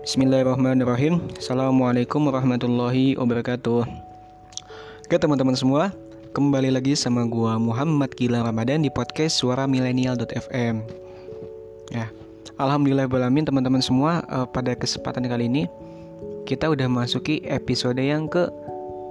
Bismillahirrahmanirrahim. 0.00 1.20
Assalamualaikum 1.36 2.24
warahmatullahi 2.24 3.20
wabarakatuh. 3.20 3.84
Oke 5.04 5.16
teman-teman 5.20 5.52
semua 5.52 5.92
Kembali 6.32 6.72
lagi 6.72 6.96
sama 6.96 7.28
gua 7.28 7.60
Muhammad 7.60 8.08
Gila 8.16 8.40
Ramadan 8.40 8.80
di 8.80 8.88
podcast 8.88 9.36
suara 9.36 9.68
milenial.fm 9.68 10.80
Ya, 11.92 12.08
Alhamdulillah 12.56 13.12
balamin 13.12 13.44
teman-teman 13.44 13.84
semua. 13.84 14.24
Uh, 14.32 14.48
Pada 14.48 14.72
kesempatan 14.72 15.28
kali 15.28 15.52
ini 15.52 15.68
Kita 16.48 16.72
udah 16.72 16.88
masuki 16.88 17.44
episode 17.44 18.00
yang 18.00 18.24
ke 18.24 18.48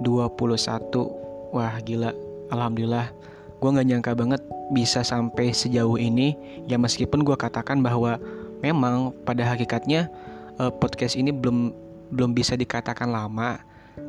21 0.02 1.54
Wah 1.54 1.78
gila. 1.86 2.10
Alhamdulillah. 2.50 3.14
Gue 3.62 3.70
gak 3.78 3.86
nyangka 3.86 4.18
banget 4.18 4.42
bisa 4.74 5.06
sampai 5.06 5.54
sejauh 5.54 6.02
ini. 6.02 6.34
Ya 6.66 6.82
meskipun 6.82 7.22
gue 7.22 7.38
katakan 7.38 7.78
bahwa 7.78 8.18
Memang 8.60 9.16
pada 9.24 9.46
hakikatnya 9.48 10.12
uh, 10.60 10.68
podcast 10.68 11.16
ini 11.16 11.32
belum 11.32 11.72
belum 12.12 12.36
bisa 12.36 12.54
dikatakan 12.54 13.08
lama 13.08 13.56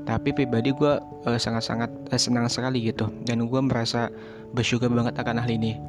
tapi 0.03 0.35
pribadi 0.35 0.75
gue 0.75 0.99
uh, 0.99 1.39
sangat-sangat 1.39 1.89
uh, 2.11 2.19
senang 2.19 2.51
sekali 2.51 2.83
gitu. 2.91 3.07
Dan 3.23 3.47
gue 3.47 3.61
merasa 3.63 4.11
bersyukur 4.51 4.91
banget 4.91 5.15
akan 5.15 5.39
hal 5.39 5.51
ini. 5.51 5.79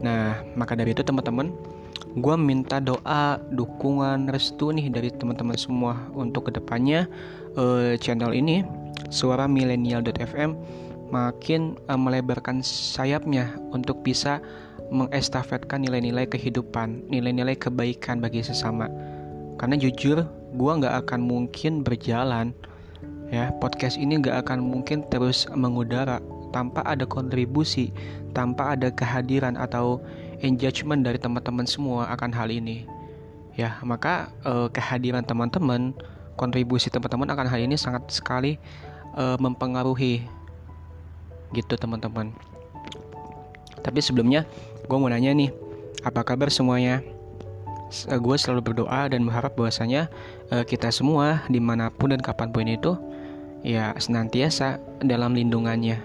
Nah 0.00 0.38
maka 0.54 0.78
dari 0.78 0.94
itu 0.94 1.02
teman-teman 1.02 1.50
gue 2.16 2.36
minta 2.36 2.80
doa 2.80 3.36
dukungan 3.52 4.32
restu 4.32 4.72
nih 4.72 4.88
dari 4.88 5.12
teman-teman 5.12 5.56
semua 5.56 6.00
untuk 6.16 6.48
ke 6.48 6.56
depannya 6.56 7.04
uh, 7.60 7.92
channel 8.00 8.32
ini 8.32 8.64
suara 9.12 9.44
milenial.fm 9.44 10.56
makin 11.12 11.76
uh, 11.92 12.00
melebarkan 12.00 12.64
sayapnya 12.64 13.56
untuk 13.72 14.00
bisa 14.00 14.40
mengestafetkan 14.86 15.82
nilai-nilai 15.82 16.30
kehidupan, 16.30 17.10
nilai-nilai 17.10 17.58
kebaikan 17.58 18.22
bagi 18.22 18.38
sesama 18.46 18.86
karena 19.56 19.76
jujur 19.76 20.24
gue 20.56 20.72
nggak 20.80 21.04
akan 21.06 21.20
mungkin 21.24 21.84
berjalan 21.84 22.52
ya. 23.32 23.52
Podcast 23.60 23.96
ini 24.00 24.20
nggak 24.20 24.46
akan 24.46 24.62
mungkin 24.62 25.04
terus 25.08 25.48
mengudara 25.52 26.20
tanpa 26.54 26.80
ada 26.86 27.04
kontribusi 27.04 27.92
tanpa 28.32 28.76
ada 28.76 28.88
kehadiran 28.92 29.56
atau 29.56 30.00
engagement 30.44 31.04
dari 31.04 31.16
teman-teman 31.16 31.64
semua 31.64 32.08
akan 32.12 32.30
hal 32.32 32.48
ini 32.52 32.84
ya. 33.56 33.80
Maka 33.82 34.32
eh, 34.44 34.68
kehadiran 34.72 35.24
teman-teman 35.24 35.96
kontribusi 36.36 36.92
teman-teman 36.92 37.32
akan 37.32 37.46
hal 37.48 37.60
ini 37.60 37.76
sangat 37.80 38.08
sekali 38.12 38.60
eh, 39.16 39.36
mempengaruhi 39.40 40.24
gitu 41.56 41.74
teman-teman. 41.76 42.32
Tapi 43.80 44.02
sebelumnya 44.02 44.44
gue 44.86 44.96
mau 44.98 45.08
nanya 45.10 45.30
nih 45.32 45.50
apa 46.04 46.22
kabar 46.22 46.52
semuanya 46.52 47.02
gue 47.92 48.36
selalu 48.36 48.72
berdoa 48.72 49.06
dan 49.06 49.22
berharap 49.26 49.54
bahwasanya 49.54 50.10
uh, 50.50 50.66
kita 50.66 50.90
semua 50.90 51.42
di 51.46 51.62
mana 51.62 51.86
pun 51.88 52.10
dan 52.10 52.18
kapan 52.18 52.50
pun 52.50 52.66
itu 52.66 52.92
ya 53.62 53.94
senantiasa 53.96 54.82
dalam 55.06 55.34
lindungannya 55.38 55.98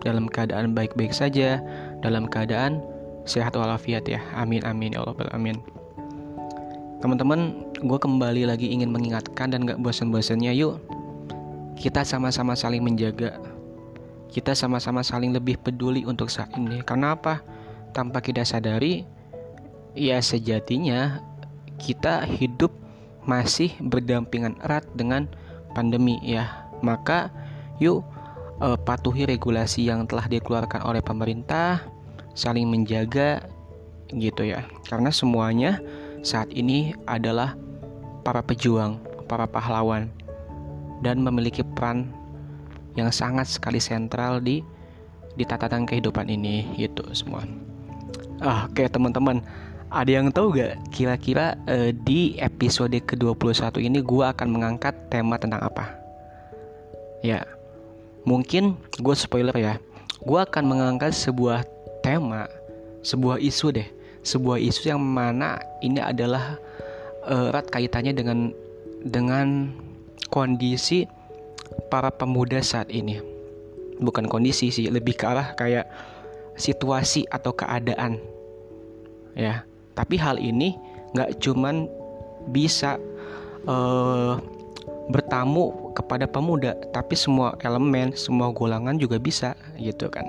dalam 0.00 0.30
keadaan 0.32 0.72
baik-baik 0.72 1.12
saja 1.12 1.60
dalam 2.00 2.28
keadaan 2.30 2.80
sehat 3.26 3.58
walafiat 3.58 4.06
ya. 4.06 4.22
Amin 4.38 4.62
amin 4.64 4.94
ya 4.94 5.02
Allah 5.02 5.28
amin 5.34 5.58
teman-teman 7.00 7.68
gue 7.84 7.98
kembali 8.00 8.48
lagi 8.48 8.72
ingin 8.72 8.88
mengingatkan 8.88 9.52
dan 9.52 9.68
gak 9.68 9.80
bosan-bosannya 9.80 10.52
yuk. 10.56 10.80
Kita 11.76 12.02
sama-sama 12.02 12.56
saling 12.56 12.80
menjaga. 12.80 13.36
Kita 14.32 14.56
sama-sama 14.56 15.04
saling 15.04 15.36
lebih 15.36 15.60
peduli 15.60 16.08
untuk 16.08 16.32
saat 16.32 16.50
ini. 16.56 16.80
Karena 16.80 17.12
apa? 17.14 17.44
Tanpa 17.92 18.24
kita 18.24 18.42
sadari 18.48 19.04
ya 19.96 20.20
sejatinya 20.20 21.24
kita 21.80 22.22
hidup 22.28 22.70
masih 23.26 23.74
berdampingan 23.82 24.54
erat 24.62 24.86
dengan 24.94 25.26
pandemi 25.74 26.20
ya. 26.22 26.68
Maka 26.84 27.32
yuk 27.80 28.04
uh, 28.60 28.76
patuhi 28.76 29.26
regulasi 29.26 29.88
yang 29.88 30.04
telah 30.06 30.28
dikeluarkan 30.28 30.84
oleh 30.86 31.02
pemerintah, 31.02 31.82
saling 32.36 32.68
menjaga 32.68 33.42
gitu 34.14 34.46
ya. 34.46 34.62
Karena 34.86 35.10
semuanya 35.10 35.82
saat 36.22 36.52
ini 36.52 36.94
adalah 37.08 37.58
para 38.22 38.44
pejuang, 38.44 39.00
para 39.26 39.48
pahlawan 39.48 40.12
dan 41.04 41.20
memiliki 41.20 41.64
peran 41.76 42.08
yang 42.96 43.12
sangat 43.12 43.44
sekali 43.48 43.76
sentral 43.76 44.40
di 44.40 44.64
di 45.36 45.44
tatanan 45.44 45.84
kehidupan 45.84 46.32
ini 46.32 46.64
gitu 46.80 47.04
semua. 47.12 47.44
Ah, 48.40 48.68
oke 48.68 48.84
teman-teman, 48.88 49.44
ada 49.90 50.10
yang 50.10 50.34
tahu 50.34 50.58
gak 50.58 50.78
kira-kira 50.90 51.54
uh, 51.70 51.90
di 52.04 52.34
episode 52.42 52.94
ke-21 52.94 53.78
ini 53.78 54.02
gue 54.02 54.24
akan 54.24 54.48
mengangkat 54.50 54.94
tema 55.08 55.38
tentang 55.38 55.62
apa? 55.62 55.94
Ya, 57.22 57.46
mungkin 58.26 58.76
gue 58.98 59.14
spoiler 59.14 59.54
ya. 59.54 59.74
Gue 60.26 60.42
akan 60.42 60.64
mengangkat 60.66 61.14
sebuah 61.14 61.62
tema, 62.02 62.50
sebuah 63.06 63.38
isu 63.38 63.74
deh. 63.74 63.88
Sebuah 64.26 64.58
isu 64.58 64.90
yang 64.90 65.02
mana 65.02 65.62
ini 65.82 66.02
adalah 66.02 66.58
uh, 67.26 67.54
erat 67.54 67.70
kaitannya 67.70 68.10
dengan 68.10 68.50
dengan 69.06 69.70
kondisi 70.34 71.06
para 71.86 72.10
pemuda 72.10 72.58
saat 72.58 72.90
ini. 72.90 73.22
Bukan 74.02 74.26
kondisi 74.26 74.74
sih, 74.74 74.90
lebih 74.90 75.14
ke 75.14 75.24
arah 75.24 75.54
kayak 75.54 75.86
situasi 76.58 77.28
atau 77.30 77.54
keadaan 77.54 78.18
ya 79.36 79.68
tapi 79.96 80.20
hal 80.20 80.36
ini 80.36 80.76
nggak 81.16 81.40
cuman 81.40 81.88
bisa 82.52 83.00
uh, 83.64 84.36
bertamu 85.08 85.94
kepada 85.96 86.28
pemuda 86.28 86.76
tapi 86.92 87.16
semua 87.16 87.56
elemen 87.64 88.12
semua 88.12 88.52
golongan 88.52 89.00
juga 89.00 89.16
bisa 89.16 89.56
gitu 89.80 90.12
kan. 90.12 90.28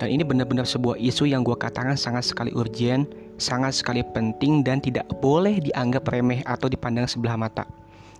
Dan 0.00 0.16
ini 0.16 0.24
benar-benar 0.24 0.64
sebuah 0.64 0.96
isu 0.96 1.28
yang 1.28 1.44
gue 1.44 1.52
katakan 1.52 1.92
sangat 1.92 2.32
sekali 2.32 2.54
urgent 2.56 3.04
sangat 3.36 3.76
sekali 3.76 4.00
penting 4.00 4.64
dan 4.64 4.80
tidak 4.80 5.04
boleh 5.20 5.60
dianggap 5.60 6.08
remeh 6.08 6.40
atau 6.48 6.72
dipandang 6.72 7.04
sebelah 7.04 7.36
mata. 7.36 7.68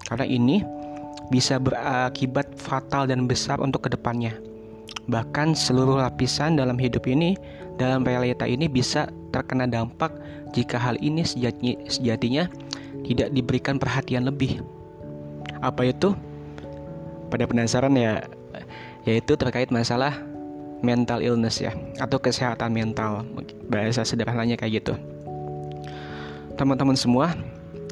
Karena 0.05 0.29
ini 0.29 0.61
bisa 1.33 1.57
berakibat 1.57 2.59
fatal 2.59 3.07
dan 3.07 3.25
besar 3.25 3.63
untuk 3.63 3.87
ke 3.87 3.93
depannya 3.93 4.50
Bahkan 5.11 5.59
seluruh 5.59 5.99
lapisan 5.99 6.55
dalam 6.55 6.79
hidup 6.79 7.07
ini, 7.11 7.35
dalam 7.81 8.07
realita 8.07 8.47
ini 8.47 8.71
bisa 8.71 9.11
terkena 9.35 9.67
dampak 9.67 10.15
jika 10.55 10.79
hal 10.79 10.99
ini 11.03 11.27
sejati, 11.27 11.79
sejatinya 11.87 12.47
tidak 13.07 13.31
diberikan 13.35 13.79
perhatian 13.79 14.27
lebih. 14.27 14.63
Apa 15.63 15.91
itu? 15.91 16.15
Pada 17.31 17.47
penasaran 17.47 17.95
ya, 17.95 18.27
yaitu 19.07 19.39
terkait 19.39 19.71
masalah 19.71 20.19
mental 20.83 21.23
illness 21.23 21.63
ya, 21.63 21.75
atau 22.03 22.19
kesehatan 22.19 22.75
mental. 22.75 23.23
Bahasa 23.71 24.03
sederhananya 24.03 24.59
kayak 24.59 24.83
gitu. 24.83 24.95
Teman-teman 26.59 26.99
semua, 26.99 27.33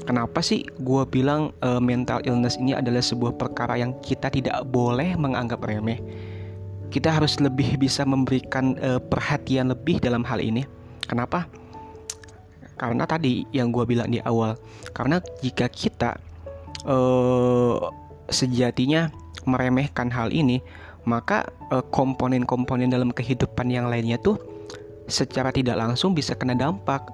kenapa 0.05 0.43
sih 0.45 0.67
gue 0.83 1.03
bilang 1.09 1.55
uh, 1.63 1.81
mental 1.81 2.21
illness 2.27 2.59
ini 2.59 2.75
adalah 2.75 3.01
sebuah 3.01 3.39
perkara 3.39 3.79
yang 3.79 3.97
kita 4.05 4.29
tidak 4.29 4.61
boleh 4.69 5.15
menganggap 5.15 5.63
remeh? 5.63 6.01
Kita 6.89 7.13
harus 7.13 7.37
lebih 7.41 7.77
bisa 7.77 8.05
memberikan 8.05 8.77
uh, 8.81 9.01
perhatian 9.01 9.73
lebih 9.73 10.01
dalam 10.01 10.25
hal 10.25 10.41
ini. 10.41 10.65
Kenapa? 11.05 11.49
Karena 12.79 13.05
tadi 13.05 13.43
yang 13.51 13.75
gue 13.75 13.83
bilang 13.85 14.09
di 14.13 14.23
awal, 14.23 14.55
karena 14.95 15.19
jika 15.43 15.67
kita 15.67 16.15
uh, 16.87 17.91
sejatinya 18.31 19.11
meremehkan 19.49 20.13
hal 20.13 20.31
ini, 20.31 20.61
maka 21.09 21.49
eh, 21.73 21.85
komponen-komponen 21.89 22.93
dalam 22.93 23.09
kehidupan 23.17 23.73
yang 23.73 23.89
lainnya 23.89 24.21
tuh 24.21 24.37
secara 25.09 25.49
tidak 25.49 25.81
langsung 25.81 26.13
bisa 26.13 26.37
kena 26.37 26.53
dampak, 26.53 27.09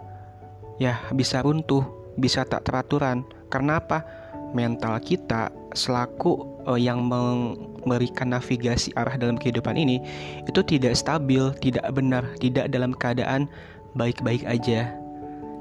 ya 0.82 0.98
bisa 1.14 1.38
runtuh, 1.46 1.87
bisa 2.19 2.43
tak 2.43 2.66
teraturan. 2.66 3.22
Karena 3.46 3.78
apa? 3.78 4.02
Mental 4.50 4.98
kita 4.98 5.54
selaku 5.74 6.46
uh, 6.64 6.78
yang 6.78 7.04
memberikan 7.04 8.32
navigasi 8.32 8.94
arah 8.96 9.18
dalam 9.18 9.36
kehidupan 9.36 9.76
ini 9.76 10.00
itu 10.48 10.60
tidak 10.64 10.96
stabil, 10.96 11.52
tidak 11.60 11.84
benar, 11.92 12.24
tidak 12.40 12.70
dalam 12.70 12.94
keadaan 12.96 13.50
baik-baik 13.98 14.46
aja. 14.46 14.94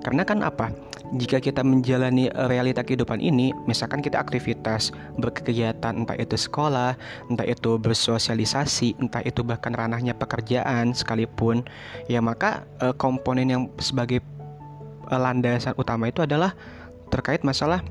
Karena 0.03 0.27
kan 0.27 0.43
apa? 0.43 0.71
Jika 1.13 1.37
kita 1.37 1.61
menjalani 1.61 2.27
realita 2.49 2.81
kehidupan 2.81 3.21
ini, 3.21 3.53
misalkan 3.69 4.01
kita 4.01 4.17
aktivitas 4.17 4.89
berkegiatan 5.21 5.93
entah 5.93 6.17
itu 6.17 6.33
sekolah, 6.33 6.97
entah 7.29 7.45
itu 7.45 7.77
bersosialisasi, 7.77 8.97
entah 8.97 9.21
itu 9.21 9.45
bahkan 9.45 9.77
ranahnya 9.77 10.17
pekerjaan 10.17 10.91
sekalipun, 10.91 11.61
ya 12.09 12.19
maka 12.19 12.65
uh, 12.81 12.91
komponen 12.97 13.47
yang 13.47 13.63
sebagai 13.77 14.25
landasan 15.07 15.77
utama 15.77 16.09
itu 16.09 16.25
adalah 16.25 16.57
terkait 17.13 17.45
masalah 17.45 17.85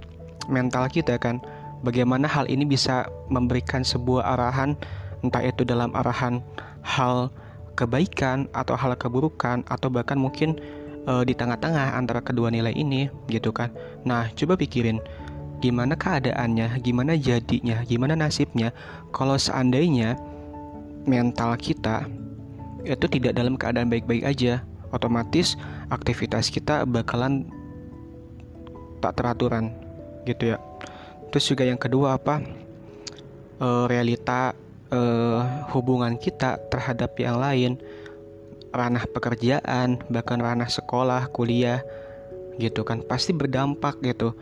mental 0.51 0.91
kita 0.91 1.15
kan 1.21 1.39
bagaimana 1.83 2.31
hal 2.31 2.49
ini 2.49 2.65
bisa 2.65 3.07
memberikan 3.29 3.83
sebuah 3.83 4.39
arahan 4.39 4.79
entah 5.23 5.43
itu 5.43 5.63
dalam 5.63 5.95
arahan 5.95 6.43
hal 6.83 7.31
kebaikan 7.79 8.51
atau 8.53 8.75
hal 8.75 8.95
keburukan 8.99 9.65
atau 9.71 9.89
bahkan 9.89 10.19
mungkin 10.19 10.59
e, 11.07 11.13
di 11.27 11.35
tengah-tengah 11.35 11.95
antara 11.95 12.21
kedua 12.21 12.51
nilai 12.51 12.75
ini 12.75 13.09
gitu 13.31 13.55
kan. 13.55 13.71
Nah, 14.03 14.29
coba 14.35 14.59
pikirin 14.59 14.99
gimana 15.63 15.95
keadaannya, 15.95 16.83
gimana 16.83 17.15
jadinya, 17.15 17.87
gimana 17.87 18.19
nasibnya 18.19 18.75
kalau 19.15 19.39
seandainya 19.39 20.19
mental 21.07 21.55
kita 21.55 22.07
itu 22.83 23.07
tidak 23.07 23.39
dalam 23.39 23.55
keadaan 23.55 23.87
baik-baik 23.87 24.27
aja, 24.27 24.67
otomatis 24.91 25.55
aktivitas 25.89 26.51
kita 26.51 26.83
bakalan 26.83 27.47
tak 28.99 29.19
teraturan 29.19 29.71
gitu 30.27 30.55
ya. 30.55 30.59
Terus 31.33 31.49
juga 31.49 31.65
yang 31.65 31.81
kedua 31.81 32.21
apa? 32.21 32.45
E, 33.57 33.69
realita 33.89 34.53
e, 34.93 35.01
hubungan 35.73 36.21
kita 36.21 36.61
terhadap 36.69 37.17
yang 37.17 37.41
lain, 37.41 37.81
ranah 38.69 39.09
pekerjaan, 39.09 39.97
bahkan 40.13 40.37
ranah 40.37 40.69
sekolah, 40.69 41.33
kuliah 41.33 41.81
gitu 42.61 42.85
kan. 42.85 43.01
Pasti 43.01 43.33
berdampak 43.33 44.05
gitu. 44.05 44.37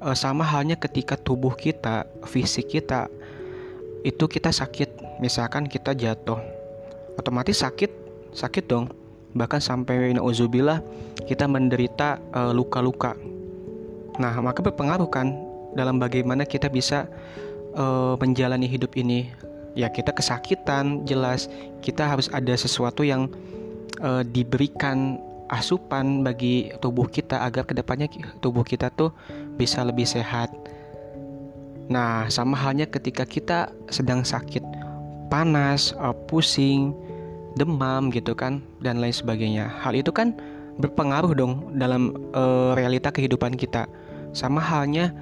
E, 0.00 0.16
sama 0.16 0.48
halnya 0.48 0.80
ketika 0.80 1.20
tubuh 1.20 1.52
kita 1.52 2.08
fisik 2.24 2.72
kita 2.72 3.12
itu 4.00 4.24
kita 4.24 4.48
sakit. 4.48 5.20
Misalkan 5.20 5.68
kita 5.68 5.92
jatuh 5.92 6.40
otomatis 7.20 7.60
sakit 7.60 7.92
sakit 8.32 8.64
dong. 8.64 8.88
Bahkan 9.36 9.60
sampai 9.60 10.16
nauzubillah 10.16 10.80
kita 11.28 11.44
menderita 11.44 12.16
luka-luka. 12.56 13.12
Nah 14.16 14.34
maka 14.40 14.62
berpengaruh 14.62 15.10
kan 15.10 15.53
dalam 15.74 15.98
bagaimana 15.98 16.46
kita 16.46 16.70
bisa 16.70 17.06
uh, 17.74 18.14
menjalani 18.18 18.66
hidup 18.66 18.94
ini 18.94 19.30
ya 19.74 19.90
kita 19.90 20.14
kesakitan 20.14 21.02
jelas 21.02 21.50
kita 21.82 22.06
harus 22.06 22.30
ada 22.30 22.54
sesuatu 22.54 23.02
yang 23.02 23.26
uh, 24.00 24.22
diberikan 24.22 25.18
asupan 25.52 26.24
bagi 26.24 26.72
tubuh 26.80 27.06
kita 27.06 27.44
agar 27.44 27.68
ke 27.68 27.76
depannya 27.76 28.08
tubuh 28.40 28.64
kita 28.64 28.88
tuh 28.94 29.12
bisa 29.60 29.84
lebih 29.84 30.08
sehat. 30.08 30.50
Nah, 31.84 32.24
sama 32.32 32.56
halnya 32.56 32.88
ketika 32.88 33.28
kita 33.28 33.68
sedang 33.92 34.24
sakit, 34.24 34.64
panas, 35.28 35.92
uh, 36.00 36.16
pusing, 36.26 36.96
demam 37.60 38.08
gitu 38.08 38.32
kan, 38.32 38.64
dan 38.80 39.04
lain 39.04 39.12
sebagainya. 39.12 39.68
Hal 39.84 39.92
itu 39.92 40.08
kan 40.08 40.32
berpengaruh 40.80 41.36
dong 41.36 41.76
dalam 41.76 42.16
uh, 42.32 42.72
realita 42.72 43.12
kehidupan 43.12 43.54
kita. 43.60 43.84
Sama 44.32 44.64
halnya 44.64 45.12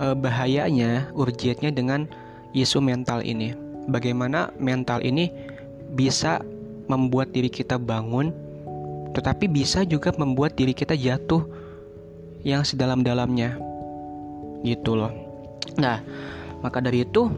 uh, 0.00 0.16
bahayanya, 0.16 1.08
urgentnya 1.12 1.72
dengan 1.72 2.08
isu 2.56 2.80
mental 2.80 3.20
ini. 3.22 3.52
Bagaimana 3.86 4.50
mental 4.58 5.04
ini 5.04 5.30
bisa 5.94 6.42
membuat 6.90 7.30
diri 7.34 7.50
kita 7.50 7.78
bangun 7.78 8.34
tetapi 9.16 9.48
bisa 9.48 9.80
juga 9.88 10.12
membuat 10.12 10.60
diri 10.60 10.76
kita 10.76 10.92
jatuh 10.92 11.40
yang 12.44 12.60
sedalam-dalamnya. 12.60 13.56
Gitu 14.60 14.92
loh. 14.92 15.08
Nah 15.80 16.04
maka 16.60 16.84
dari 16.84 17.00
itu 17.08 17.32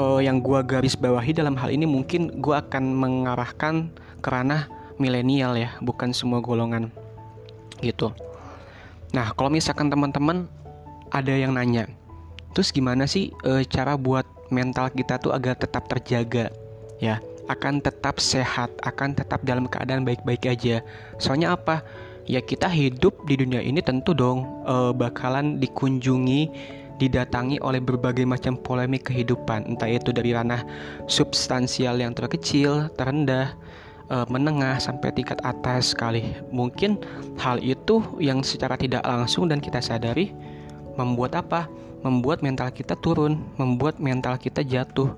uh, 0.00 0.24
yang 0.24 0.40
gua 0.40 0.64
garis 0.64 0.96
bawahi 0.96 1.36
dalam 1.36 1.52
hal 1.60 1.68
ini 1.68 1.84
mungkin 1.84 2.40
gua 2.40 2.64
akan 2.64 2.96
mengarahkan 2.96 3.92
ke 4.24 4.28
ranah 4.32 4.72
milenial 4.96 5.52
ya 5.52 5.76
bukan 5.84 6.16
semua 6.16 6.40
golongan. 6.40 6.88
Gitu. 7.84 8.08
Nah 9.12 9.36
kalau 9.36 9.52
misalkan 9.52 9.92
teman-teman 9.92 10.48
ada 11.10 11.34
yang 11.34 11.54
nanya 11.54 11.90
terus 12.54 12.74
gimana 12.74 13.06
sih 13.06 13.30
e, 13.46 13.62
cara 13.66 13.94
buat 13.94 14.26
mental 14.50 14.90
kita 14.90 15.22
tuh 15.22 15.30
agar 15.30 15.54
tetap 15.54 15.86
terjaga 15.86 16.50
ya 16.98 17.22
akan 17.50 17.82
tetap 17.82 18.22
sehat, 18.22 18.70
akan 18.86 19.18
tetap 19.18 19.42
dalam 19.42 19.66
keadaan 19.66 20.06
baik-baik 20.06 20.46
aja. 20.46 20.78
Soalnya 21.18 21.58
apa? 21.58 21.82
Ya 22.30 22.38
kita 22.38 22.70
hidup 22.70 23.26
di 23.26 23.34
dunia 23.34 23.58
ini 23.58 23.82
tentu 23.82 24.14
dong 24.14 24.46
uh, 24.62 24.94
bakalan 24.94 25.58
dikunjungi, 25.58 26.46
didatangi 27.02 27.58
oleh 27.58 27.82
berbagai 27.82 28.22
macam 28.22 28.54
polemik 28.54 29.10
kehidupan, 29.10 29.66
entah 29.66 29.90
itu 29.90 30.14
dari 30.14 30.30
ranah 30.30 30.62
substansial 31.10 31.98
yang 31.98 32.14
terkecil, 32.14 32.86
terendah, 32.94 33.58
uh, 34.14 34.22
menengah 34.30 34.78
sampai 34.78 35.10
tingkat 35.10 35.42
atas 35.42 35.90
sekali. 35.90 36.22
Mungkin 36.54 37.02
hal 37.34 37.58
itu 37.58 37.98
yang 38.22 38.46
secara 38.46 38.78
tidak 38.78 39.02
langsung 39.02 39.50
dan 39.50 39.58
kita 39.58 39.82
sadari 39.82 40.30
membuat 40.94 41.38
apa? 41.38 41.70
Membuat 42.00 42.40
mental 42.40 42.72
kita 42.72 42.96
turun, 42.96 43.44
membuat 43.60 44.00
mental 44.00 44.40
kita 44.40 44.64
jatuh, 44.64 45.12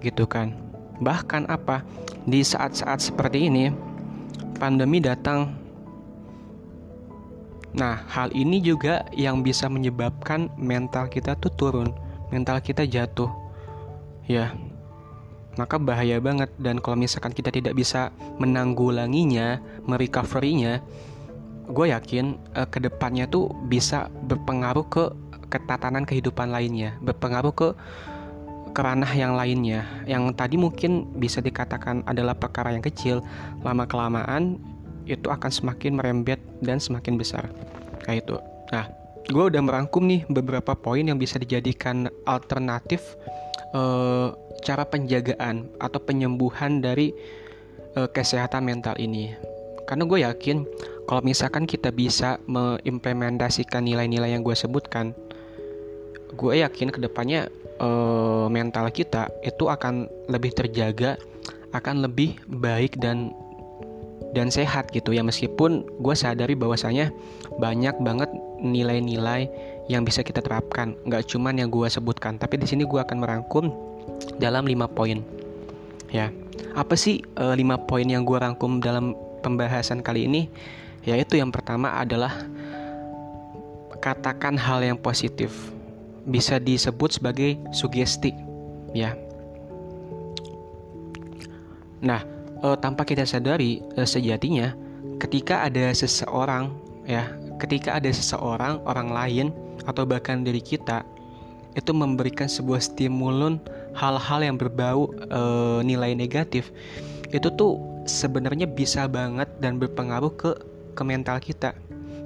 gitu 0.00 0.24
kan. 0.24 0.56
Bahkan 1.02 1.50
apa? 1.50 1.84
Di 2.24 2.40
saat-saat 2.40 3.02
seperti 3.02 3.50
ini, 3.50 3.68
pandemi 4.56 5.02
datang. 5.02 5.52
Nah, 7.72 8.04
hal 8.08 8.30
ini 8.36 8.60
juga 8.60 9.08
yang 9.16 9.40
bisa 9.40 9.66
menyebabkan 9.66 10.52
mental 10.60 11.08
kita 11.08 11.34
tuh 11.40 11.52
turun, 11.52 11.88
mental 12.28 12.60
kita 12.60 12.84
jatuh. 12.84 13.32
Ya. 14.28 14.52
Maka 15.52 15.76
bahaya 15.76 16.16
banget 16.16 16.48
dan 16.56 16.80
kalau 16.80 16.96
misalkan 16.96 17.36
kita 17.36 17.52
tidak 17.52 17.76
bisa 17.76 18.08
menanggulanginya, 18.40 19.60
merecoverynya, 19.84 20.80
gue 21.68 21.86
yakin 21.94 22.38
uh, 22.58 22.66
ke 22.66 22.82
depannya 22.82 23.30
tuh 23.30 23.50
bisa 23.70 24.10
berpengaruh 24.26 24.86
ke 24.90 25.04
ketatanan 25.52 26.08
kehidupan 26.08 26.48
lainnya, 26.48 26.96
berpengaruh 27.04 27.52
ke 27.52 27.68
keranah 28.72 29.12
yang 29.12 29.36
lainnya. 29.36 29.84
Yang 30.08 30.32
tadi 30.34 30.56
mungkin 30.56 31.12
bisa 31.20 31.44
dikatakan 31.44 32.02
adalah 32.08 32.32
perkara 32.32 32.72
yang 32.72 32.80
kecil 32.80 33.20
lama 33.60 33.84
kelamaan 33.84 34.56
itu 35.04 35.28
akan 35.28 35.50
semakin 35.52 36.00
merembet 36.00 36.40
dan 36.64 36.80
semakin 36.80 37.20
besar. 37.20 37.52
Kayak 38.02 38.26
itu. 38.26 38.36
Nah 38.72 38.88
gue 39.28 39.44
udah 39.52 39.62
merangkum 39.62 40.08
nih 40.08 40.26
beberapa 40.26 40.74
poin 40.74 41.04
yang 41.04 41.20
bisa 41.20 41.38
dijadikan 41.38 42.10
alternatif 42.26 43.14
uh, 43.76 44.34
cara 44.64 44.88
penjagaan 44.88 45.68
atau 45.78 46.00
penyembuhan 46.00 46.80
dari 46.80 47.12
uh, 47.94 48.08
kesehatan 48.08 48.64
mental 48.64 48.96
ini. 48.98 49.34
Karena 49.84 50.08
gue 50.08 50.18
yakin 50.24 50.64
kalau 51.06 51.22
misalkan 51.26 51.66
kita 51.66 51.90
bisa 51.90 52.38
mengimplementasikan 52.46 53.82
nilai-nilai 53.82 54.32
yang 54.32 54.46
gue 54.46 54.54
sebutkan 54.54 55.12
gue 56.32 56.64
yakin 56.64 56.88
ke 56.88 56.98
depannya 57.02 57.52
uh, 57.82 58.48
mental 58.48 58.88
kita 58.88 59.28
itu 59.44 59.68
akan 59.68 60.08
lebih 60.32 60.56
terjaga, 60.56 61.20
akan 61.76 62.04
lebih 62.08 62.40
baik 62.48 62.96
dan 62.96 63.36
dan 64.32 64.48
sehat 64.48 64.88
gitu 64.96 65.12
ya. 65.12 65.20
Meskipun 65.20 65.84
gue 66.00 66.14
sadari 66.16 66.56
bahwasanya 66.56 67.12
banyak 67.60 68.00
banget 68.00 68.32
nilai-nilai 68.64 69.50
yang 69.92 70.08
bisa 70.08 70.24
kita 70.24 70.40
terapkan. 70.40 70.96
Nggak 71.04 71.28
cuman 71.28 71.60
yang 71.60 71.68
gue 71.68 71.84
sebutkan 71.90 72.40
tapi 72.40 72.56
di 72.56 72.64
sini 72.64 72.88
gue 72.88 73.00
akan 73.00 73.20
merangkum 73.20 73.68
dalam 74.40 74.64
lima 74.64 74.88
poin. 74.88 75.20
Ya 76.08 76.32
apa 76.72 76.96
sih 76.96 77.20
lima 77.36 77.76
poin 77.76 78.08
yang 78.08 78.24
gue 78.24 78.40
rangkum 78.40 78.80
dalam 78.80 79.12
pembahasan 79.44 80.00
kali 80.00 80.24
ini 80.24 80.48
yaitu 81.02 81.38
yang 81.38 81.50
pertama 81.50 81.98
adalah 81.98 82.46
katakan 84.02 84.58
hal 84.58 84.82
yang 84.82 84.98
positif. 84.98 85.50
Bisa 86.22 86.58
disebut 86.58 87.18
sebagai 87.18 87.58
sugesti 87.74 88.34
ya. 88.94 89.14
Nah 92.02 92.22
e, 92.62 92.68
tanpa 92.78 93.02
kita 93.02 93.26
sadari 93.26 93.82
e, 93.98 94.06
sejatinya 94.06 94.74
ketika 95.18 95.66
ada 95.66 95.90
seseorang 95.94 96.70
ya 97.06 97.26
ketika 97.58 97.98
ada 97.98 98.10
seseorang 98.10 98.82
orang 98.86 99.10
lain 99.10 99.46
atau 99.86 100.06
bahkan 100.06 100.46
dari 100.46 100.62
kita 100.62 101.02
itu 101.74 101.90
memberikan 101.90 102.46
sebuah 102.46 102.82
stimulun 102.82 103.58
hal-hal 103.98 104.40
yang 104.42 104.58
berbau 104.58 105.10
e, 105.30 105.40
nilai 105.82 106.14
negatif 106.14 106.70
itu 107.34 107.48
tuh 107.54 107.80
sebenarnya 108.06 108.66
bisa 108.66 109.06
banget 109.06 109.48
dan 109.58 109.78
berpengaruh 109.78 110.32
ke 110.34 110.50
ke 110.92 111.02
mental 111.02 111.40
kita 111.40 111.74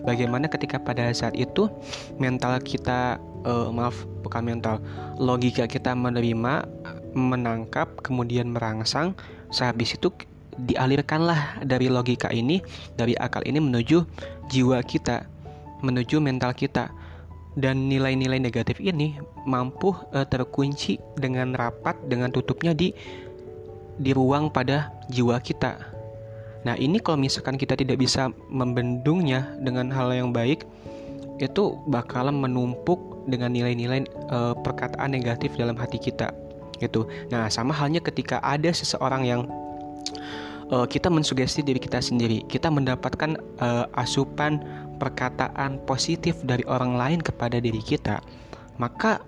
bagaimana 0.06 0.46
ketika 0.46 0.78
pada 0.78 1.11
saat 1.11 1.35
itu 1.35 1.66
mental 2.20 2.58
kita 2.62 3.18
uh, 3.46 3.68
maaf 3.75 4.06
bukan 4.23 4.42
mental 4.46 4.76
logika 5.18 5.66
kita 5.66 5.94
menerima 5.94 6.66
menangkap 7.16 7.88
kemudian 8.04 8.52
merangsang 8.52 9.16
sehabis 9.50 9.96
itu 9.96 10.12
dialirkanlah 10.56 11.61
dari 11.64 11.88
logika 11.88 12.32
ini 12.32 12.61
dari 12.96 13.16
akal 13.16 13.44
ini 13.44 13.61
menuju 13.61 14.04
jiwa 14.49 14.80
kita 14.85 15.26
menuju 15.85 16.23
mental 16.23 16.56
kita 16.56 16.88
dan 17.56 17.88
nilai-nilai 17.88 18.37
negatif 18.37 18.78
ini 18.85 19.16
mampu 19.49 19.96
uh, 20.12 20.28
terkunci 20.28 21.00
dengan 21.16 21.56
rapat 21.56 21.96
dengan 22.04 22.28
tutupnya 22.28 22.76
di 22.76 22.92
di 23.96 24.12
ruang 24.12 24.52
pada 24.52 24.92
jiwa 25.08 25.40
kita. 25.40 25.96
Nah, 26.66 26.75
ini 26.75 26.99
kalau 26.99 27.23
misalkan 27.23 27.54
kita 27.54 27.78
tidak 27.78 28.02
bisa 28.02 28.35
membendungnya 28.50 29.54
dengan 29.62 29.87
hal 29.94 30.11
yang 30.11 30.35
baik, 30.35 30.66
itu 31.38 31.78
bakalan 31.87 32.35
menumpuk 32.35 32.99
dengan 33.30 33.54
nilai-nilai 33.54 34.02
uh, 34.35 34.56
perkataan 34.66 35.14
negatif 35.14 35.54
dalam 35.54 35.78
hati 35.78 36.02
kita 36.02 36.35
gitu. 36.82 37.06
Nah, 37.30 37.46
sama 37.49 37.70
halnya 37.70 38.02
ketika 38.02 38.42
ada 38.42 38.68
seseorang 38.75 39.23
yang 39.25 39.40
uh, 40.75 40.85
kita 40.88 41.06
mensugesti 41.06 41.62
diri 41.62 41.78
kita 41.78 42.02
sendiri, 42.02 42.42
kita 42.50 42.66
mendapatkan 42.66 43.38
uh, 43.62 43.87
asupan 43.94 44.58
perkataan 44.96 45.78
positif 45.85 46.40
dari 46.42 46.64
orang 46.66 46.96
lain 46.96 47.20
kepada 47.20 47.61
diri 47.61 47.80
kita, 47.85 48.18
maka 48.80 49.20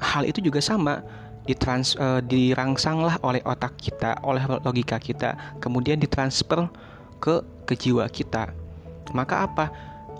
hal 0.00 0.24
itu 0.24 0.40
juga 0.40 0.64
sama 0.64 1.04
ditrans 1.50 1.98
uh, 1.98 2.22
dirangsanglah 2.22 3.18
oleh 3.26 3.42
otak 3.42 3.74
kita, 3.82 4.22
oleh 4.22 4.46
logika 4.62 5.02
kita, 5.02 5.58
kemudian 5.58 5.98
ditransfer 5.98 6.70
ke 7.18 7.42
ke 7.66 7.74
jiwa 7.74 8.06
kita. 8.06 8.54
Maka 9.10 9.50
apa? 9.50 9.66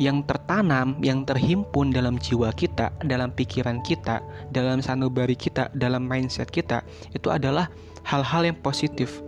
Yang 0.03 0.27
tertanam, 0.27 0.99
yang 1.05 1.23
terhimpun 1.23 1.95
dalam 1.95 2.19
jiwa 2.19 2.51
kita, 2.51 2.91
dalam 3.05 3.31
pikiran 3.31 3.79
kita, 3.85 4.19
dalam 4.51 4.83
sanubari 4.83 5.39
kita, 5.39 5.71
dalam 5.77 6.03
mindset 6.03 6.51
kita, 6.51 6.83
itu 7.15 7.31
adalah 7.31 7.71
hal-hal 8.03 8.49
yang 8.49 8.59
positif. 8.59 9.21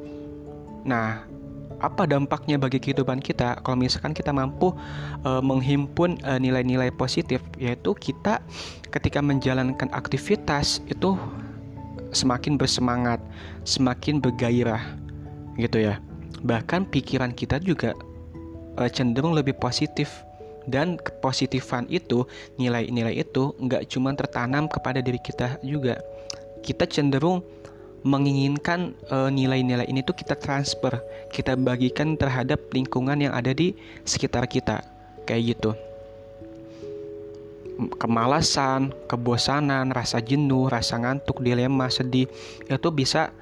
Nah, 0.82 1.28
apa 1.82 2.08
dampaknya 2.08 2.56
bagi 2.56 2.78
kehidupan 2.78 3.20
kita 3.20 3.58
kalau 3.60 3.74
misalkan 3.74 4.14
kita 4.14 4.30
mampu 4.30 4.70
uh, 5.26 5.42
menghimpun 5.42 6.22
nilai 6.38 6.62
nilai-nilai 6.62 6.94
positif 6.94 7.42
yaitu 7.58 7.90
kita 7.98 8.38
ketika 8.94 9.18
menjalankan 9.18 9.90
aktivitas 9.90 10.78
itu 10.86 11.18
semakin 12.12 12.60
bersemangat, 12.60 13.18
semakin 13.64 14.20
bergairah 14.20 14.80
gitu 15.58 15.82
ya. 15.82 15.98
Bahkan 16.44 16.92
pikiran 16.92 17.32
kita 17.32 17.58
juga 17.58 17.96
uh, 18.78 18.88
cenderung 18.88 19.34
lebih 19.34 19.56
positif 19.58 20.22
dan 20.70 20.94
kepositifan 21.00 21.90
itu, 21.90 22.22
nilai-nilai 22.60 23.18
itu 23.18 23.56
nggak 23.58 23.90
cuma 23.90 24.14
tertanam 24.14 24.70
kepada 24.70 25.02
diri 25.02 25.18
kita 25.18 25.58
juga. 25.66 25.98
Kita 26.62 26.86
cenderung 26.86 27.42
menginginkan 28.02 28.98
nilai 29.30 29.62
nilai-nilai 29.62 29.86
ini 29.86 30.02
tuh 30.02 30.14
kita 30.14 30.34
transfer, 30.38 31.02
kita 31.30 31.54
bagikan 31.54 32.14
terhadap 32.18 32.58
lingkungan 32.74 33.18
yang 33.18 33.34
ada 33.34 33.50
di 33.54 33.74
sekitar 34.06 34.46
kita. 34.46 34.82
Kayak 35.22 35.54
gitu 35.58 35.70
kemalasan, 37.96 38.92
kebosanan, 39.08 39.90
rasa 39.90 40.20
jenuh, 40.20 40.68
rasa 40.68 41.00
ngantuk, 41.00 41.40
dilema, 41.40 41.88
sedih 41.88 42.28
itu 42.68 42.88
bisa 42.92 43.32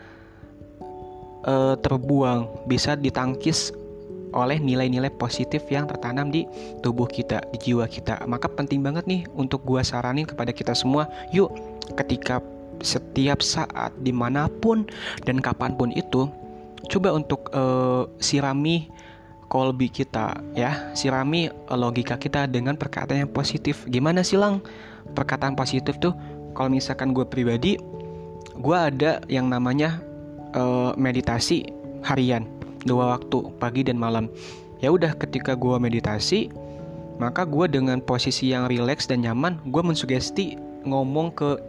uh, 1.45 1.75
terbuang, 1.79 2.67
bisa 2.71 2.95
ditangkis 2.95 3.75
oleh 4.31 4.63
nilai-nilai 4.63 5.11
positif 5.19 5.67
yang 5.75 5.91
tertanam 5.91 6.31
di 6.31 6.47
tubuh 6.87 7.11
kita, 7.11 7.43
di 7.51 7.59
jiwa 7.59 7.91
kita. 7.91 8.23
Maka 8.31 8.47
penting 8.47 8.79
banget 8.79 9.05
nih 9.11 9.27
untuk 9.35 9.67
gua 9.67 9.83
saranin 9.83 10.23
kepada 10.23 10.55
kita 10.55 10.71
semua, 10.71 11.11
yuk 11.35 11.51
ketika 11.99 12.39
setiap 12.81 13.45
saat 13.45 13.93
di 14.01 14.15
mana 14.15 14.47
pun 14.63 14.87
dan 15.27 15.43
kapan 15.43 15.75
pun 15.75 15.91
itu, 15.93 16.31
coba 16.89 17.13
untuk 17.13 17.51
uh, 17.53 18.07
sirami 18.23 18.89
kolbi 19.51 19.91
kita 19.91 20.39
ya. 20.55 20.95
Sirami 20.95 21.51
eh, 21.51 21.77
logika 21.77 22.15
kita 22.15 22.47
dengan 22.47 22.79
perkataan 22.79 23.27
yang 23.27 23.33
positif. 23.35 23.83
Gimana 23.91 24.23
sih 24.23 24.39
lang? 24.39 24.63
Perkataan 25.19 25.59
positif 25.59 25.99
tuh 25.99 26.15
kalau 26.55 26.71
misalkan 26.71 27.11
gue 27.11 27.27
pribadi 27.27 27.75
gue 28.61 28.77
ada 28.77 29.19
yang 29.27 29.51
namanya 29.51 29.99
uh, 30.55 30.95
meditasi 30.95 31.67
harian. 32.07 32.47
Dua 32.87 33.19
waktu 33.19 33.51
pagi 33.59 33.83
dan 33.83 33.99
malam. 33.99 34.31
Ya 34.79 34.95
udah 34.95 35.13
ketika 35.19 35.59
gue 35.59 35.77
meditasi 35.77 36.49
maka 37.21 37.45
gue 37.45 37.69
dengan 37.69 38.01
posisi 38.01 38.49
yang 38.49 38.65
rileks 38.65 39.05
dan 39.05 39.21
nyaman 39.21 39.61
gue 39.69 39.83
mensugesti 39.85 40.57
ngomong 40.89 41.37
ke 41.37 41.61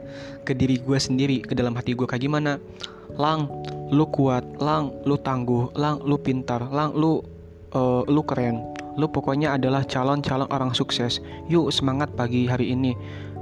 ke 0.48 0.56
diri 0.56 0.80
gue 0.80 0.96
sendiri 0.96 1.44
ke 1.44 1.52
dalam 1.52 1.76
hati 1.76 1.98
gue 1.98 2.08
kayak 2.08 2.24
gimana? 2.24 2.62
Lang 3.20 3.50
lu 3.92 4.08
kuat. 4.08 4.44
Lang 4.64 4.96
lu 5.04 5.20
tangguh. 5.20 5.76
Lang 5.76 6.00
lu 6.06 6.16
pintar. 6.16 6.64
Lang 6.72 6.96
lu 6.96 7.20
uh, 7.76 8.04
lu 8.08 8.24
keren. 8.24 8.62
Lu 9.00 9.08
pokoknya 9.08 9.56
adalah 9.56 9.88
calon-calon 9.88 10.52
orang 10.52 10.76
sukses. 10.76 11.24
Yuk 11.48 11.72
semangat 11.72 12.12
pagi 12.16 12.48
hari 12.48 12.76
ini. 12.76 12.96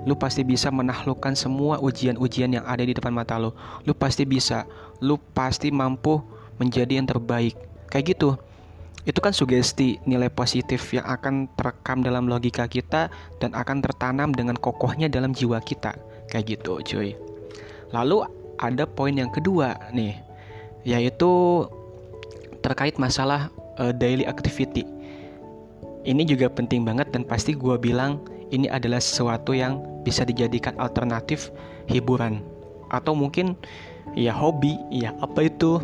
Lu 0.06 0.16
pasti 0.16 0.46
bisa 0.46 0.72
menaklukkan 0.72 1.36
semua 1.36 1.82
ujian-ujian 1.82 2.56
yang 2.56 2.66
ada 2.66 2.86
di 2.86 2.94
depan 2.96 3.12
mata 3.12 3.36
lu. 3.42 3.52
Lu 3.84 3.94
pasti 3.98 4.24
bisa. 4.24 4.70
Lu 5.02 5.18
pasti 5.34 5.74
mampu 5.74 6.22
menjadi 6.62 7.02
yang 7.02 7.10
terbaik. 7.10 7.58
Kayak 7.90 8.16
gitu. 8.16 8.30
Itu 9.08 9.20
kan 9.26 9.34
sugesti 9.34 9.98
nilai 10.06 10.30
positif 10.30 10.94
yang 10.94 11.08
akan 11.08 11.50
terekam 11.58 12.06
dalam 12.06 12.30
logika 12.30 12.70
kita 12.70 13.10
dan 13.42 13.52
akan 13.58 13.82
tertanam 13.82 14.30
dengan 14.30 14.54
kokohnya 14.54 15.10
dalam 15.10 15.34
jiwa 15.34 15.58
kita. 15.66 15.98
Kayak 16.30 16.60
gitu 16.62 16.78
cuy. 16.86 17.18
Lalu 17.90 18.22
ada 18.60 18.86
poin 18.86 19.16
yang 19.16 19.32
kedua 19.34 19.74
nih 19.96 20.20
yaitu 20.84 21.64
terkait 22.60 22.96
masalah 23.00 23.52
uh, 23.80 23.96
daily 23.96 24.28
activity. 24.28 24.84
Ini 26.04 26.24
juga 26.24 26.48
penting 26.48 26.84
banget 26.88 27.12
dan 27.12 27.28
pasti 27.28 27.56
gue 27.56 27.76
bilang 27.76 28.24
ini 28.52 28.68
adalah 28.72 29.02
sesuatu 29.02 29.52
yang 29.56 29.82
bisa 30.04 30.24
dijadikan 30.24 30.76
alternatif 30.80 31.52
hiburan 31.92 32.42
atau 32.90 33.14
mungkin 33.14 33.54
ya 34.18 34.34
hobi, 34.34 34.78
ya 34.90 35.14
apa 35.22 35.50
itu 35.50 35.78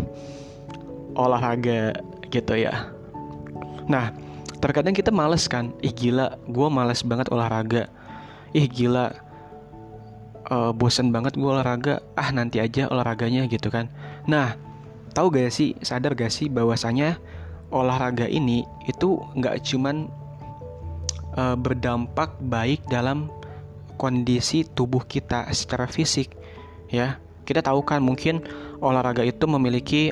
olahraga 1.15 1.93
gitu 2.33 2.53
ya. 2.57 2.89
Nah, 3.85 4.11
terkadang 4.59 4.97
kita 4.97 5.13
males 5.13 5.45
kan, 5.45 5.69
ih 5.85 5.93
gila, 5.93 6.41
gue 6.49 6.67
males 6.73 7.05
banget 7.05 7.29
olahraga, 7.29 7.85
ih 8.51 8.65
gila, 8.65 9.13
uh, 10.49 10.73
bosen 10.73 11.13
banget 11.13 11.37
gue 11.37 11.45
olahraga, 11.45 12.01
ah 12.17 12.33
nanti 12.33 12.57
aja 12.57 12.89
olahraganya 12.89 13.45
gitu 13.45 13.69
kan. 13.69 13.87
Nah, 14.25 14.57
tahu 15.13 15.29
gak 15.29 15.53
sih, 15.53 15.77
sadar 15.85 16.17
gak 16.17 16.33
sih 16.33 16.49
bahwasanya 16.49 17.21
olahraga 17.73 18.29
ini 18.29 18.65
itu 18.85 19.21
nggak 19.37 19.65
cuman 19.65 20.09
uh, 21.37 21.57
berdampak 21.57 22.33
baik 22.45 22.83
dalam 22.87 23.31
kondisi 23.95 24.67
tubuh 24.67 25.03
kita 25.05 25.47
secara 25.55 25.87
fisik 25.87 26.35
ya. 26.91 27.17
Kita 27.45 27.61
tahu 27.61 27.85
kan 27.85 28.01
mungkin 28.01 28.41
olahraga 28.81 29.21
itu 29.21 29.45
memiliki 29.45 30.09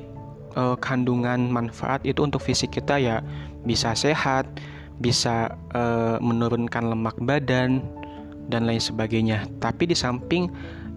uh, 0.54 0.78
kandungan 0.78 1.50
manfaat 1.50 2.06
itu 2.06 2.22
untuk 2.22 2.46
fisik 2.46 2.78
kita 2.78 3.02
ya. 3.02 3.26
Bisa 3.66 3.98
sehat 3.98 4.46
bisa 5.02 5.58
uh, 5.74 6.22
menurunkan 6.22 6.94
lemak 6.94 7.18
badan 7.18 7.82
dan 8.48 8.70
lain 8.70 8.82
sebagainya. 8.82 9.50
Tapi 9.58 9.90
di 9.90 9.96
samping 9.98 10.52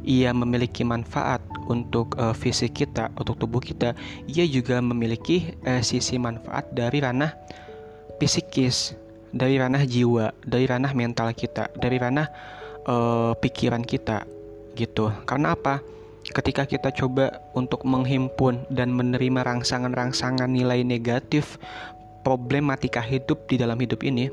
ia 0.06 0.30
memiliki 0.30 0.86
manfaat 0.86 1.42
untuk 1.66 2.14
uh, 2.16 2.30
fisik 2.30 2.86
kita, 2.86 3.10
untuk 3.18 3.36
tubuh 3.42 3.58
kita, 3.58 3.92
ia 4.30 4.46
juga 4.46 4.78
memiliki 4.78 5.58
uh, 5.66 5.82
sisi 5.82 6.16
manfaat 6.16 6.70
dari 6.70 7.02
ranah 7.02 7.34
psikis, 8.22 8.94
dari 9.34 9.58
ranah 9.58 9.82
jiwa, 9.82 10.30
dari 10.46 10.64
ranah 10.70 10.94
mental 10.94 11.34
kita, 11.34 11.68
dari 11.76 11.98
ranah 11.98 12.30
uh, 12.86 13.34
pikiran 13.36 13.82
kita, 13.82 14.24
gitu. 14.78 15.10
Karena 15.26 15.58
apa? 15.58 15.82
Ketika 16.26 16.66
kita 16.66 16.90
coba 16.90 17.42
untuk 17.54 17.86
menghimpun 17.86 18.66
dan 18.70 18.90
menerima 18.94 19.46
rangsangan-rangsangan 19.46 20.50
nilai 20.50 20.82
negatif 20.82 21.54
problematika 22.26 22.98
hidup 22.98 23.46
di 23.46 23.58
dalam 23.58 23.78
hidup 23.78 24.02
ini, 24.02 24.26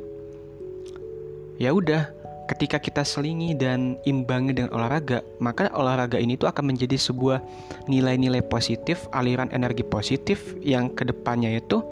ya 1.61 1.69
udah 1.69 2.22
ketika 2.47 2.77
kita 2.79 3.03
selingi 3.07 3.55
dan 3.55 3.95
imbangi 4.03 4.51
dengan 4.55 4.75
olahraga, 4.75 5.23
maka 5.39 5.71
olahraga 5.71 6.19
ini 6.19 6.35
tuh 6.35 6.51
akan 6.51 6.75
menjadi 6.75 6.99
sebuah 6.99 7.39
nilai-nilai 7.87 8.43
positif, 8.43 9.07
aliran 9.15 9.47
energi 9.55 9.83
positif 9.83 10.55
yang 10.59 10.91
ke 10.91 11.07
depannya 11.07 11.55
itu 11.55 11.83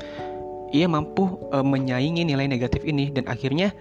ia 0.71 0.87
mampu 0.87 1.39
e, 1.51 1.57
menyaingi 1.59 2.23
nilai 2.23 2.47
negatif 2.47 2.83
ini 2.87 3.11
dan 3.11 3.27
akhirnya 3.27 3.75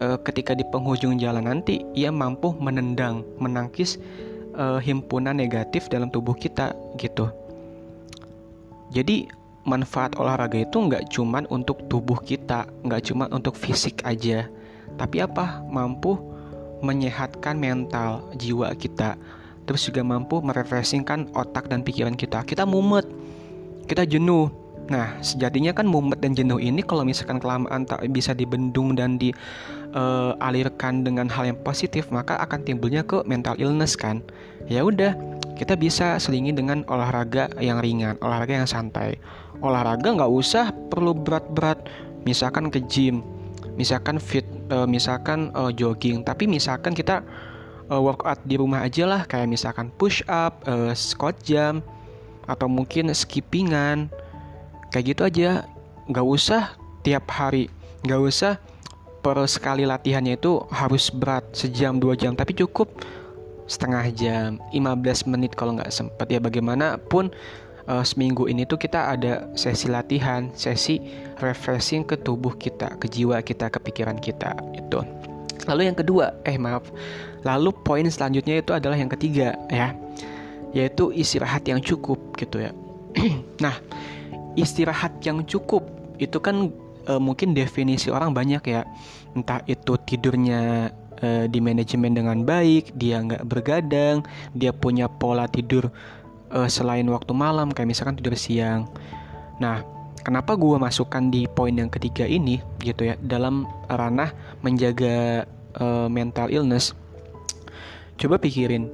e, 0.00 0.16
ketika 0.24 0.56
di 0.56 0.64
penghujung 0.64 1.20
jalan 1.20 1.44
nanti 1.44 1.84
ia 1.92 2.08
mampu 2.08 2.52
menendang, 2.56 3.24
menangkis 3.40 4.00
e, 4.56 4.64
himpunan 4.84 5.36
negatif 5.36 5.88
dalam 5.92 6.08
tubuh 6.08 6.36
kita 6.36 6.72
gitu. 6.96 7.28
Jadi 8.88 9.28
manfaat 9.68 10.16
olahraga 10.16 10.64
itu 10.64 10.80
nggak 10.80 11.12
cuman 11.12 11.44
untuk 11.52 11.84
tubuh 11.92 12.16
kita, 12.24 12.64
nggak 12.88 13.12
cuma 13.12 13.28
untuk 13.28 13.52
fisik 13.52 14.00
aja, 14.08 14.48
tapi 14.98 15.22
apa? 15.22 15.62
Mampu 15.70 16.18
menyehatkan 16.82 17.54
mental 17.54 18.26
jiwa 18.34 18.74
kita. 18.74 19.14
Terus 19.64 19.86
juga 19.86 20.02
mampu 20.02 20.40
merefreshingkan 20.40 21.30
otak 21.36 21.70
dan 21.70 21.86
pikiran 21.86 22.18
kita. 22.18 22.42
Kita 22.42 22.66
mumet. 22.66 23.06
Kita 23.86 24.02
jenuh. 24.02 24.50
Nah 24.88 25.20
sejatinya 25.20 25.76
kan 25.76 25.84
mumet 25.84 26.18
dan 26.24 26.32
jenuh 26.32 26.56
ini 26.56 26.80
kalau 26.80 27.04
misalkan 27.04 27.36
kelamaan 27.36 27.84
tak 27.84 28.00
bisa 28.08 28.32
dibendung 28.32 28.96
dan 28.96 29.20
dialirkan 29.20 30.94
uh, 31.00 31.02
dengan 31.04 31.28
hal 31.28 31.52
yang 31.52 31.60
positif 31.60 32.08
maka 32.08 32.40
akan 32.40 32.64
timbulnya 32.64 33.04
ke 33.04 33.20
mental 33.28 33.52
illness 33.60 33.94
kan. 34.00 34.24
Ya 34.64 34.80
udah 34.80 35.12
kita 35.60 35.76
bisa 35.76 36.16
selingi 36.16 36.56
dengan 36.56 36.88
olahraga 36.88 37.52
yang 37.60 37.84
ringan 37.84 38.16
olahraga 38.24 38.64
yang 38.64 38.68
santai. 38.70 39.20
Olahraga 39.60 40.16
nggak 40.16 40.32
usah 40.32 40.72
perlu 40.88 41.12
berat-berat. 41.12 41.84
Misalkan 42.24 42.72
ke 42.72 42.80
gym 42.88 43.20
misalkan 43.76 44.18
fit 44.18 44.44
uh, 44.70 44.86
misalkan 44.88 45.52
uh, 45.52 45.72
jogging. 45.72 46.24
Tapi 46.24 46.48
misalkan 46.48 46.92
kita 46.96 47.24
uh, 47.88 48.00
workout 48.00 48.40
di 48.44 48.56
rumah 48.56 48.84
aja 48.84 49.04
lah. 49.08 49.22
Kayak 49.24 49.48
misalkan 49.52 49.92
push 49.96 50.24
up 50.28 50.64
uh, 50.68 50.92
squat 50.92 51.36
jam 51.44 51.84
atau 52.48 52.68
mungkin 52.70 53.12
skippingan. 53.12 54.08
Kayak 54.92 55.04
gitu 55.16 55.22
aja. 55.24 55.50
Nggak 56.08 56.26
usah 56.26 56.62
tiap 57.04 57.28
hari. 57.28 57.68
Nggak 58.04 58.20
usah 58.22 58.52
per 59.18 59.36
sekali 59.50 59.82
latihannya 59.84 60.38
itu 60.38 60.62
harus 60.70 61.10
berat 61.10 61.44
sejam 61.52 61.98
dua 61.98 62.14
jam. 62.14 62.32
Tapi 62.32 62.56
cukup 62.56 62.88
setengah 63.68 64.08
jam 64.16 64.56
15 64.72 65.28
menit 65.28 65.52
kalau 65.52 65.76
nggak 65.76 65.92
sempat 65.92 66.24
ya 66.32 66.40
bagaimanapun 66.40 67.28
uh, 67.88 68.04
seminggu 68.04 68.46
ini 68.46 68.68
tuh 68.68 68.76
kita 68.76 69.16
ada 69.16 69.48
sesi 69.56 69.88
latihan 69.88 70.52
sesi 70.52 71.00
refreshing 71.40 72.04
ke 72.04 72.20
tubuh 72.20 72.54
kita 72.54 72.94
ke 73.00 73.08
jiwa 73.10 73.40
kita 73.42 73.72
ke 73.72 73.78
pikiran 73.80 74.20
kita 74.20 74.54
itu 74.76 75.02
lalu 75.68 75.92
yang 75.92 75.96
kedua 75.96 76.32
eh 76.48 76.56
maaf. 76.56 76.88
Lalu 77.44 77.70
poin 77.84 78.08
selanjutnya 78.08 78.64
itu 78.64 78.72
adalah 78.72 78.96
yang 78.96 79.12
ketiga 79.12 79.54
ya. 79.68 79.92
Yaitu 80.72 81.12
istirahat 81.12 81.68
yang 81.68 81.84
cukup 81.84 82.34
gitu 82.40 82.64
ya. 82.64 82.72
Nah 83.64 83.76
istirahat 84.56 85.20
yang 85.22 85.44
cukup 85.44 85.84
itu 86.18 86.40
kan 86.40 86.72
e, 87.06 87.12
mungkin 87.20 87.52
definisi 87.52 88.08
orang 88.08 88.32
banyak 88.32 88.64
ya. 88.64 88.82
Entah 89.36 89.62
itu 89.68 89.94
tidurnya 90.02 90.90
e, 91.20 91.46
di 91.46 91.60
manajemen 91.60 92.16
dengan 92.16 92.42
baik 92.42 92.96
dia 92.96 93.22
nggak 93.22 93.44
bergadang 93.46 94.24
dia 94.56 94.72
punya 94.74 95.06
pola 95.06 95.46
tidur 95.46 95.92
e, 96.52 96.68
selain 96.68 97.06
waktu 97.08 97.32
malam 97.36 97.72
kayak 97.72 97.88
misalkan 97.88 98.16
tidur 98.18 98.36
siang 98.36 98.88
nah 99.60 99.82
kenapa 100.22 100.54
gue 100.54 100.76
masukkan 100.76 101.24
di 101.30 101.46
poin 101.50 101.72
yang 101.72 101.92
ketiga 101.92 102.26
ini 102.28 102.60
gitu 102.82 103.08
ya 103.08 103.14
dalam 103.20 103.68
ranah 103.88 104.32
menjaga 104.64 105.44
e, 105.76 105.86
mental 106.08 106.48
illness 106.52 106.92
coba 108.18 108.40
pikirin 108.40 108.90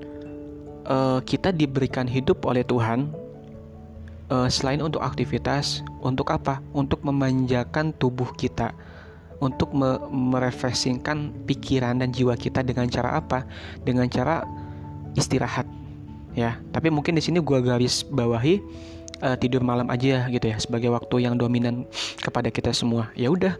e, 0.84 0.96
kita 1.26 1.50
diberikan 1.54 2.06
hidup 2.06 2.42
oleh 2.44 2.62
Tuhan 2.62 3.24
uh, 4.30 4.48
selain 4.48 4.80
untuk 4.80 5.02
aktivitas, 5.02 5.84
untuk 6.00 6.30
apa? 6.32 6.60
Untuk 6.72 7.02
memanjakan 7.04 7.92
tubuh 7.96 8.32
kita, 8.36 8.72
untuk 9.42 9.74
me 9.76 9.98
merefreshingkan 10.08 11.44
pikiran 11.44 12.00
dan 12.00 12.14
jiwa 12.14 12.38
kita 12.38 12.64
dengan 12.64 12.88
cara 12.88 13.18
apa? 13.18 13.44
Dengan 13.82 14.08
cara 14.08 14.44
istirahat, 15.18 15.66
ya. 16.34 16.60
Tapi 16.74 16.90
mungkin 16.90 17.16
di 17.16 17.22
sini 17.22 17.40
gua 17.40 17.64
garis 17.64 18.04
bawahi 18.06 18.60
uh, 19.24 19.36
tidur 19.38 19.64
malam 19.64 19.88
aja 19.88 20.28
gitu 20.28 20.44
ya 20.44 20.56
sebagai 20.60 20.92
waktu 20.92 21.24
yang 21.24 21.38
dominan 21.38 21.88
kepada 22.20 22.52
kita 22.52 22.74
semua. 22.76 23.10
Ya 23.16 23.30
udah. 23.32 23.56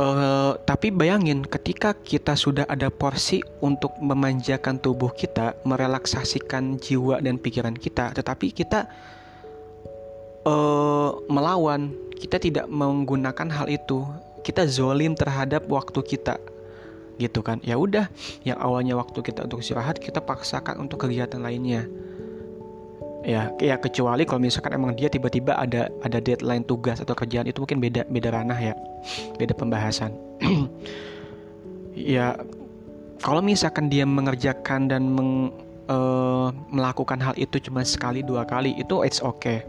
Uh, 0.00 0.56
tapi 0.64 0.88
bayangin 0.88 1.44
ketika 1.44 1.92
kita 1.92 2.32
sudah 2.32 2.64
ada 2.72 2.88
porsi 2.88 3.44
untuk 3.60 3.92
memanjakan 4.00 4.80
tubuh 4.80 5.12
kita, 5.12 5.52
merelaksasikan 5.68 6.80
jiwa 6.80 7.20
dan 7.20 7.36
pikiran 7.36 7.76
kita, 7.76 8.14
tetapi 8.16 8.48
kita 8.48 8.88
uh, 10.48 11.20
melawan, 11.28 11.92
kita 12.16 12.40
tidak 12.40 12.64
menggunakan 12.72 13.50
hal 13.52 13.68
itu, 13.68 14.06
kita 14.40 14.64
zolim 14.64 15.12
terhadap 15.12 15.68
waktu 15.68 16.00
kita, 16.00 16.40
gitu 17.20 17.44
kan? 17.44 17.60
Ya 17.60 17.76
udah, 17.76 18.08
yang 18.48 18.56
awalnya 18.56 18.96
waktu 18.96 19.20
kita 19.20 19.44
untuk 19.44 19.60
istirahat 19.60 20.00
kita 20.00 20.24
paksakan 20.24 20.80
untuk 20.80 21.04
kegiatan 21.04 21.38
lainnya. 21.44 21.84
Ya 23.20 23.52
ya 23.60 23.76
kecuali 23.76 24.24
kalau 24.24 24.40
misalkan 24.40 24.80
emang 24.80 24.96
dia 24.96 25.12
tiba-tiba 25.12 25.52
ada 25.52 25.92
ada 26.00 26.18
deadline 26.24 26.64
tugas 26.64 27.04
atau 27.04 27.12
kerjaan 27.12 27.44
itu 27.44 27.60
mungkin 27.60 27.76
beda 27.76 28.08
beda 28.08 28.32
ranah 28.32 28.56
ya. 28.56 28.74
Beda 29.36 29.52
pembahasan. 29.52 30.16
Ya 31.90 32.38
kalau 33.20 33.44
misalkan 33.44 33.92
dia 33.92 34.08
mengerjakan 34.08 34.88
dan 34.88 35.10
meng, 35.10 35.52
uh, 35.90 36.48
melakukan 36.70 37.18
hal 37.20 37.34
itu 37.36 37.60
cuma 37.60 37.84
sekali 37.84 38.22
dua 38.24 38.46
kali 38.46 38.78
itu 38.78 39.02
it's 39.04 39.20
okay 39.20 39.66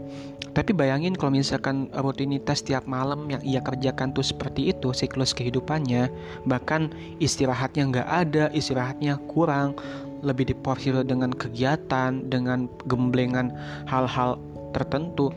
tapi 0.52 0.76
bayangin 0.76 1.16
kalau 1.16 1.32
misalkan 1.32 1.88
rutinitas 1.96 2.60
tiap 2.60 2.84
malam 2.84 3.24
yang 3.32 3.40
ia 3.40 3.64
kerjakan 3.64 4.12
tuh 4.12 4.24
seperti 4.24 4.72
itu 4.72 4.92
siklus 4.92 5.32
kehidupannya 5.32 6.12
bahkan 6.44 6.92
istirahatnya 7.24 7.88
nggak 7.88 8.08
ada 8.08 8.44
istirahatnya 8.52 9.16
kurang 9.32 9.76
lebih 10.22 10.52
diporsir 10.52 10.94
dengan 11.02 11.32
kegiatan 11.32 12.28
dengan 12.28 12.68
gemblengan 12.86 13.50
hal-hal 13.88 14.38
tertentu 14.76 15.32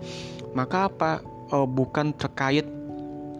maka 0.53 0.91
apa 0.91 1.11
uh, 1.51 1.67
bukan 1.67 2.11
terkait 2.15 2.67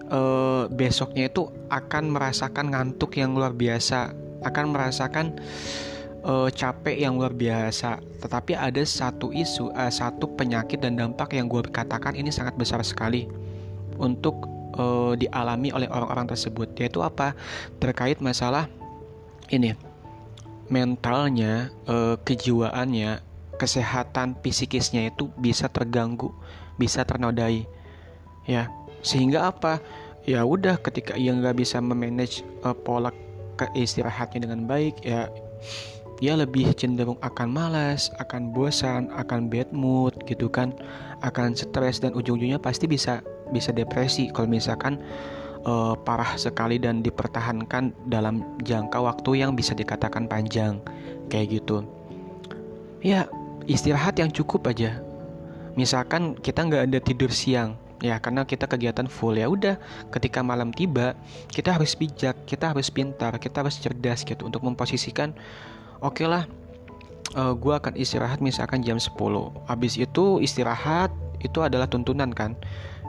uh, 0.10 0.72
besoknya 0.72 1.28
itu 1.28 1.52
akan 1.70 2.12
merasakan 2.12 2.72
ngantuk 2.72 3.20
yang 3.20 3.36
luar 3.36 3.52
biasa 3.52 4.16
akan 4.48 4.66
merasakan 4.72 5.36
uh, 6.26 6.50
capek 6.50 7.06
yang 7.06 7.22
luar 7.22 7.32
biasa. 7.32 8.02
Tetapi 8.20 8.58
ada 8.58 8.82
satu 8.82 9.30
isu, 9.30 9.70
uh, 9.72 9.94
satu 9.94 10.34
penyakit 10.34 10.82
dan 10.82 10.98
dampak 10.98 11.38
yang 11.38 11.46
gue 11.46 11.62
katakan 11.70 12.18
ini 12.18 12.34
sangat 12.34 12.58
besar 12.58 12.82
sekali 12.82 13.30
untuk 14.02 14.50
uh, 14.76 15.14
dialami 15.14 15.72
oleh 15.72 15.88
orang-orang 15.88 16.28
tersebut. 16.34 16.74
Yaitu 16.76 17.06
apa? 17.06 17.38
Terkait 17.78 18.18
masalah 18.20 18.68
ini 19.54 19.78
mentalnya, 20.66 21.70
uh, 21.86 22.18
kejiwaannya, 22.26 23.22
kesehatan 23.62 24.42
psikisnya 24.42 25.14
itu 25.14 25.30
bisa 25.38 25.70
terganggu, 25.70 26.34
bisa 26.82 27.06
ternodai. 27.06 27.70
Ya, 28.50 28.74
sehingga 29.06 29.54
apa? 29.54 29.78
Ya 30.26 30.42
udah 30.42 30.82
ketika 30.82 31.14
ia 31.14 31.38
nggak 31.38 31.62
bisa 31.62 31.78
memanage 31.78 32.42
uh, 32.66 32.74
pola 32.74 33.14
keistirahatnya 33.56 34.50
dengan 34.50 34.68
baik 34.68 35.00
ya 35.06 35.32
dia 36.20 36.34
lebih 36.40 36.72
cenderung 36.80 37.20
akan 37.20 37.48
malas, 37.52 38.08
akan 38.24 38.56
bosan, 38.56 39.12
akan 39.12 39.52
bad 39.52 39.68
mood 39.76 40.16
gitu 40.28 40.48
kan, 40.48 40.72
akan 41.20 41.56
stres 41.56 42.00
dan 42.00 42.16
ujung-ujungnya 42.16 42.60
pasti 42.60 42.88
bisa 42.88 43.20
bisa 43.52 43.76
depresi 43.76 44.32
kalau 44.32 44.48
misalkan 44.48 44.98
uh, 45.68 45.94
parah 45.94 46.40
sekali 46.40 46.80
dan 46.80 47.04
dipertahankan 47.04 47.92
dalam 48.08 48.42
jangka 48.64 48.98
waktu 49.02 49.44
yang 49.44 49.54
bisa 49.54 49.76
dikatakan 49.76 50.32
panjang 50.32 50.80
kayak 51.28 51.60
gitu. 51.62 51.84
Ya 53.04 53.28
istirahat 53.68 54.16
yang 54.18 54.32
cukup 54.32 54.72
aja. 54.72 55.04
Misalkan 55.76 56.40
kita 56.40 56.64
nggak 56.64 56.84
ada 56.88 57.00
tidur 57.04 57.28
siang, 57.28 57.76
ya 58.00 58.20
karena 58.20 58.44
kita 58.44 58.68
kegiatan 58.68 59.08
full 59.08 59.36
ya 59.36 59.48
udah 59.48 59.76
ketika 60.12 60.44
malam 60.44 60.72
tiba 60.72 61.16
kita 61.52 61.76
harus 61.76 61.96
bijak 61.96 62.36
kita 62.44 62.72
harus 62.72 62.92
pintar 62.92 63.36
kita 63.40 63.64
harus 63.64 63.80
cerdas 63.80 64.28
gitu 64.28 64.48
untuk 64.48 64.64
memposisikan 64.64 65.32
oke 66.02 66.20
okay 66.20 66.28
lah 66.28 66.44
uh, 67.36 67.52
eh, 67.52 67.54
gue 67.54 67.74
akan 67.76 67.94
istirahat 68.00 68.40
misalkan 68.40 68.82
jam 68.82 68.98
10 68.98 69.14
habis 69.68 70.00
itu 70.00 70.40
istirahat 70.40 71.12
itu 71.46 71.62
adalah 71.62 71.86
tuntunan 71.86 72.34
kan? 72.34 72.58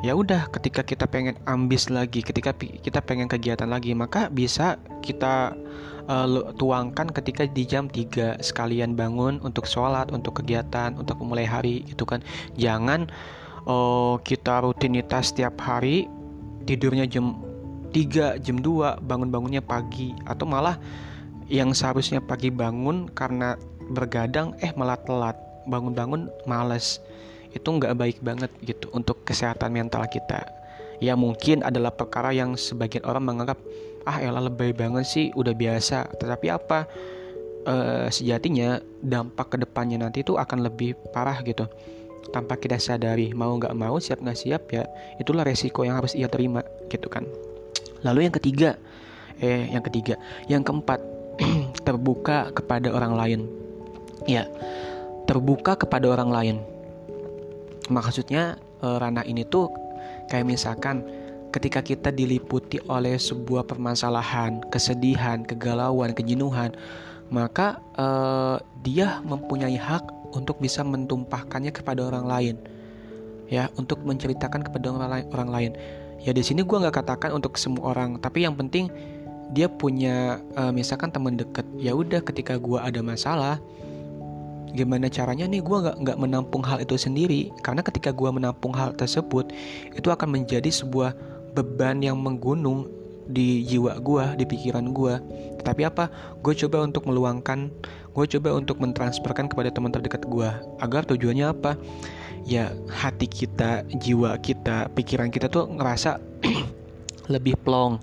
Ya 0.04 0.12
udah 0.12 0.52
ketika 0.52 0.84
kita 0.84 1.08
pengen 1.08 1.40
ambis 1.48 1.88
lagi 1.88 2.20
ketika 2.20 2.52
kita 2.60 3.00
pengen 3.00 3.32
kegiatan 3.32 3.64
lagi 3.64 3.96
maka 3.96 4.28
bisa 4.28 4.76
kita 5.00 5.56
uh, 6.04 6.52
tuangkan 6.60 7.08
ketika 7.08 7.48
di 7.48 7.64
jam 7.64 7.88
3 7.88 8.44
sekalian 8.44 8.92
bangun 8.92 9.40
untuk 9.40 9.64
sholat 9.64 10.12
untuk 10.12 10.44
kegiatan 10.44 10.92
untuk 11.00 11.16
memulai 11.16 11.48
hari 11.48 11.80
gitu 11.88 12.04
kan? 12.04 12.20
Jangan 12.60 13.08
uh, 13.64 14.20
kita 14.20 14.68
rutinitas 14.68 15.32
setiap 15.32 15.56
hari 15.64 16.04
tidurnya 16.68 17.08
jam 17.08 17.40
3 17.96 18.44
jam 18.44 18.60
2 18.60 19.00
bangun-bangunnya 19.00 19.64
pagi 19.64 20.12
atau 20.28 20.44
malah 20.44 20.76
yang 21.46 21.70
seharusnya 21.74 22.18
pagi 22.18 22.50
bangun 22.50 23.06
karena 23.10 23.54
bergadang 23.90 24.54
eh 24.62 24.74
malah 24.74 24.98
telat. 24.98 25.38
Bangun-bangun 25.66 26.30
males. 26.46 27.02
Itu 27.50 27.74
nggak 27.74 27.94
baik 27.98 28.18
banget 28.22 28.50
gitu 28.62 28.86
untuk 28.94 29.26
kesehatan 29.26 29.74
mental 29.74 30.06
kita. 30.06 30.46
Ya 31.02 31.18
mungkin 31.18 31.60
adalah 31.66 31.92
perkara 31.92 32.30
yang 32.32 32.54
sebagian 32.54 33.04
orang 33.04 33.24
menganggap 33.26 33.58
ah 34.06 34.22
elah 34.22 34.46
lebay 34.46 34.70
banget 34.70 35.04
sih 35.06 35.26
udah 35.34 35.52
biasa. 35.52 36.06
Tetapi 36.22 36.46
apa? 36.54 36.86
E, 37.66 37.74
sejatinya 38.14 38.78
dampak 39.02 39.54
ke 39.54 39.56
depannya 39.58 40.06
nanti 40.06 40.22
itu 40.22 40.38
akan 40.38 40.62
lebih 40.62 40.94
parah 41.10 41.42
gitu. 41.42 41.66
Tanpa 42.30 42.58
kita 42.58 42.78
sadari 42.78 43.34
mau 43.34 43.54
nggak 43.58 43.74
mau 43.74 43.98
siap 43.98 44.22
nggak 44.22 44.38
siap 44.38 44.62
ya 44.70 44.82
itulah 45.18 45.46
resiko 45.46 45.82
yang 45.86 45.98
harus 45.98 46.14
ia 46.14 46.30
terima 46.30 46.62
gitu 46.86 47.10
kan. 47.10 47.26
Lalu 48.06 48.30
yang 48.30 48.34
ketiga 48.34 48.78
eh 49.42 49.66
yang 49.66 49.82
ketiga. 49.82 50.14
Yang 50.46 50.70
keempat 50.70 51.15
terbuka 51.86 52.50
kepada 52.50 52.90
orang 52.90 53.14
lain. 53.14 53.40
Ya, 54.26 54.50
terbuka 55.30 55.78
kepada 55.78 56.10
orang 56.10 56.30
lain. 56.34 56.56
Maksudnya 57.86 58.58
uh, 58.82 58.98
ranah 58.98 59.22
ini 59.22 59.46
tuh 59.46 59.70
kayak 60.26 60.50
misalkan 60.50 61.06
ketika 61.54 61.80
kita 61.80 62.10
diliputi 62.10 62.82
oleh 62.90 63.14
sebuah 63.14 63.64
permasalahan, 63.70 64.66
kesedihan, 64.68 65.46
kegalauan, 65.46 66.10
kejenuhan, 66.10 66.74
maka 67.30 67.78
uh, 67.94 68.58
dia 68.82 69.22
mempunyai 69.22 69.78
hak 69.78 70.10
untuk 70.34 70.58
bisa 70.58 70.82
mentumpahkannya 70.82 71.70
kepada 71.70 72.02
orang 72.02 72.26
lain. 72.26 72.56
Ya, 73.46 73.70
untuk 73.78 74.02
menceritakan 74.02 74.66
kepada 74.66 74.90
orang 74.90 75.10
lain. 75.14 75.26
Orang 75.30 75.50
lain. 75.54 75.72
Ya 76.26 76.34
di 76.34 76.42
sini 76.42 76.66
gue 76.66 76.74
nggak 76.74 77.06
katakan 77.06 77.30
untuk 77.30 77.54
semua 77.54 77.94
orang, 77.94 78.18
tapi 78.18 78.42
yang 78.42 78.58
penting 78.58 78.90
dia 79.54 79.70
punya 79.70 80.42
uh, 80.58 80.74
misalkan 80.74 81.12
teman 81.12 81.38
deket 81.38 81.66
ya 81.78 81.94
udah 81.94 82.22
ketika 82.22 82.58
gue 82.58 82.78
ada 82.78 82.98
masalah 83.04 83.62
gimana 84.74 85.08
caranya 85.08 85.46
nih 85.46 85.62
gue 85.62 85.78
nggak 85.78 85.96
nggak 86.02 86.18
menampung 86.18 86.60
hal 86.60 86.82
itu 86.82 86.98
sendiri 86.98 87.54
karena 87.62 87.80
ketika 87.80 88.12
gue 88.12 88.28
menampung 88.28 88.74
hal 88.74 88.92
tersebut 88.92 89.48
itu 89.94 90.08
akan 90.10 90.36
menjadi 90.36 90.68
sebuah 90.68 91.16
beban 91.56 92.04
yang 92.04 92.20
menggunung 92.20 92.84
di 93.26 93.66
jiwa 93.66 93.98
gue, 93.98 94.24
di 94.38 94.44
pikiran 94.46 94.94
gue. 94.94 95.18
Tapi 95.66 95.82
apa? 95.82 96.08
Gue 96.40 96.54
coba 96.54 96.86
untuk 96.86 97.10
meluangkan, 97.10 97.70
gue 98.14 98.24
coba 98.38 98.54
untuk 98.54 98.78
mentransferkan 98.78 99.50
kepada 99.50 99.74
teman 99.74 99.90
terdekat 99.90 100.22
gue. 100.26 100.46
Agar 100.78 101.02
tujuannya 101.06 101.50
apa? 101.50 101.74
Ya 102.46 102.70
hati 102.86 103.26
kita, 103.26 103.82
jiwa 103.98 104.38
kita, 104.38 104.86
pikiran 104.94 105.34
kita 105.34 105.50
tuh 105.50 105.66
ngerasa 105.66 106.22
lebih 107.34 107.58
plong, 107.66 107.98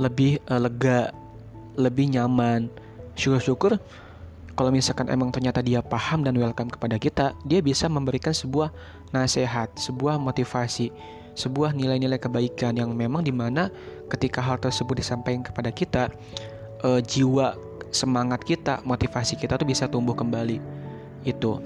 lebih 0.00 0.40
uh, 0.48 0.56
lega, 0.56 1.12
lebih 1.76 2.16
nyaman. 2.16 2.72
Syukur-syukur 3.14 3.76
kalau 4.56 4.72
misalkan 4.72 5.08
emang 5.08 5.32
ternyata 5.32 5.64
dia 5.64 5.80
paham 5.80 6.20
dan 6.24 6.36
welcome 6.36 6.68
kepada 6.68 6.96
kita, 7.00 7.32
dia 7.48 7.60
bisa 7.64 7.88
memberikan 7.88 8.32
sebuah 8.32 8.68
nasihat, 9.12 9.72
sebuah 9.76 10.20
motivasi, 10.20 10.92
sebuah 11.38 11.72
nilai-nilai 11.72 12.20
kebaikan 12.20 12.76
yang 12.76 12.92
memang 12.92 13.24
di 13.24 13.32
mana 13.32 13.72
ketika 14.12 14.42
hal 14.42 14.60
tersebut 14.60 15.00
disampaikan 15.00 15.40
kepada 15.40 15.70
kita 15.72 16.12
uh, 16.84 17.00
jiwa 17.00 17.56
semangat 17.90 18.44
kita 18.46 18.84
motivasi 18.86 19.40
kita 19.40 19.58
tuh 19.58 19.66
bisa 19.66 19.88
tumbuh 19.90 20.14
kembali 20.14 20.62
itu 21.26 21.58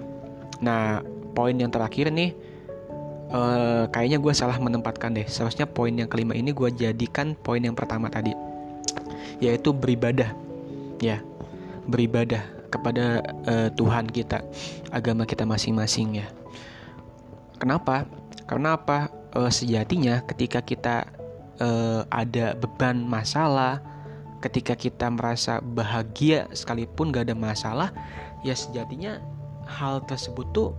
nah 0.63 1.03
poin 1.37 1.53
yang 1.53 1.69
terakhir 1.69 2.09
nih 2.15 2.33
uh, 3.31 3.87
kayaknya 3.89 4.19
gue 4.21 4.33
salah 4.37 4.59
menempatkan 4.59 5.15
deh. 5.15 5.25
Seharusnya 5.29 5.65
poin 5.65 5.93
yang 5.95 6.11
kelima 6.11 6.35
ini 6.37 6.51
gue 6.53 6.69
jadikan 6.75 7.33
poin 7.39 7.63
yang 7.63 7.77
pertama 7.79 8.11
tadi. 8.11 8.35
Yaitu 9.39 9.73
beribadah. 9.73 10.35
Ya 11.01 11.21
beribadah 11.85 12.43
kepada 12.73 13.23
uh, 13.47 13.69
Tuhan 13.77 14.09
kita 14.09 14.43
agama 14.91 15.29
kita 15.29 15.47
masing-masing 15.47 16.25
ya. 16.25 16.27
Kenapa? 17.61 18.09
Karena 18.49 18.75
apa? 18.77 19.13
Uh, 19.35 19.51
sejatinya 19.51 20.23
ketika 20.31 20.63
kita 20.63 21.11
uh, 21.59 22.07
ada 22.11 22.55
beban 22.55 23.03
masalah, 23.03 23.83
ketika 24.39 24.79
kita 24.79 25.11
merasa 25.11 25.59
bahagia 25.59 26.47
sekalipun 26.55 27.11
gak 27.11 27.31
ada 27.31 27.37
masalah, 27.37 27.91
ya 28.47 28.55
sejatinya 28.55 29.19
hal 29.67 30.03
tersebut 30.07 30.47
tuh 30.55 30.71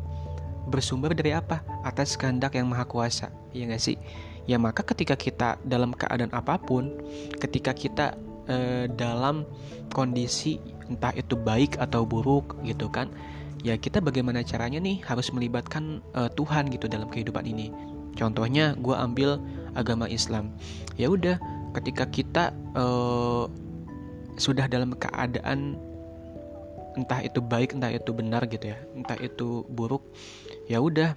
bersumber 0.69 1.13
dari 1.13 1.35
apa? 1.35 1.61
Atas 1.85 2.17
kehendak 2.17 2.57
yang 2.57 2.69
maha 2.69 2.85
kuasa, 2.85 3.29
ya 3.51 3.65
gak 3.69 3.81
sih? 3.81 3.97
Ya 4.45 4.61
maka 4.61 4.85
ketika 4.85 5.17
kita 5.17 5.57
dalam 5.65 5.93
keadaan 5.93 6.29
apa 6.33 6.61
pun, 6.61 6.93
ketika 7.41 7.73
kita 7.73 8.13
uh, 8.45 8.85
dalam 8.93 9.45
kondisi 9.89 10.61
entah 10.85 11.13
itu 11.17 11.33
baik 11.33 11.81
atau 11.81 12.05
buruk 12.05 12.53
gitu 12.61 12.85
kan, 12.89 13.09
ya 13.65 13.73
kita 13.73 13.97
bagaimana 13.97 14.45
caranya 14.45 14.77
nih 14.77 15.01
harus 15.01 15.33
melibatkan 15.33 16.01
uh, 16.13 16.29
Tuhan 16.29 16.69
gitu 16.69 16.85
dalam 16.85 17.09
kehidupan 17.09 17.41
ini 17.49 17.73
Contohnya 18.15 18.73
gue 18.79 18.95
ambil 18.95 19.37
agama 19.75 20.07
Islam. 20.07 20.55
Ya 20.95 21.11
udah, 21.11 21.35
ketika 21.75 22.07
kita 22.07 22.55
uh, 22.73 23.51
sudah 24.39 24.71
dalam 24.71 24.95
keadaan 24.95 25.75
entah 26.95 27.19
itu 27.19 27.43
baik 27.43 27.75
entah 27.75 27.91
itu 27.91 28.15
benar 28.15 28.47
gitu 28.47 28.71
ya, 28.71 28.79
entah 28.95 29.19
itu 29.19 29.67
buruk, 29.67 30.15
ya 30.65 30.81
udah, 30.81 31.13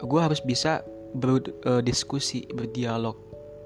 gue 0.00 0.20
harus 0.20 0.40
bisa 0.44 0.84
berdiskusi, 1.16 2.44
uh, 2.48 2.62
berdialog, 2.62 3.16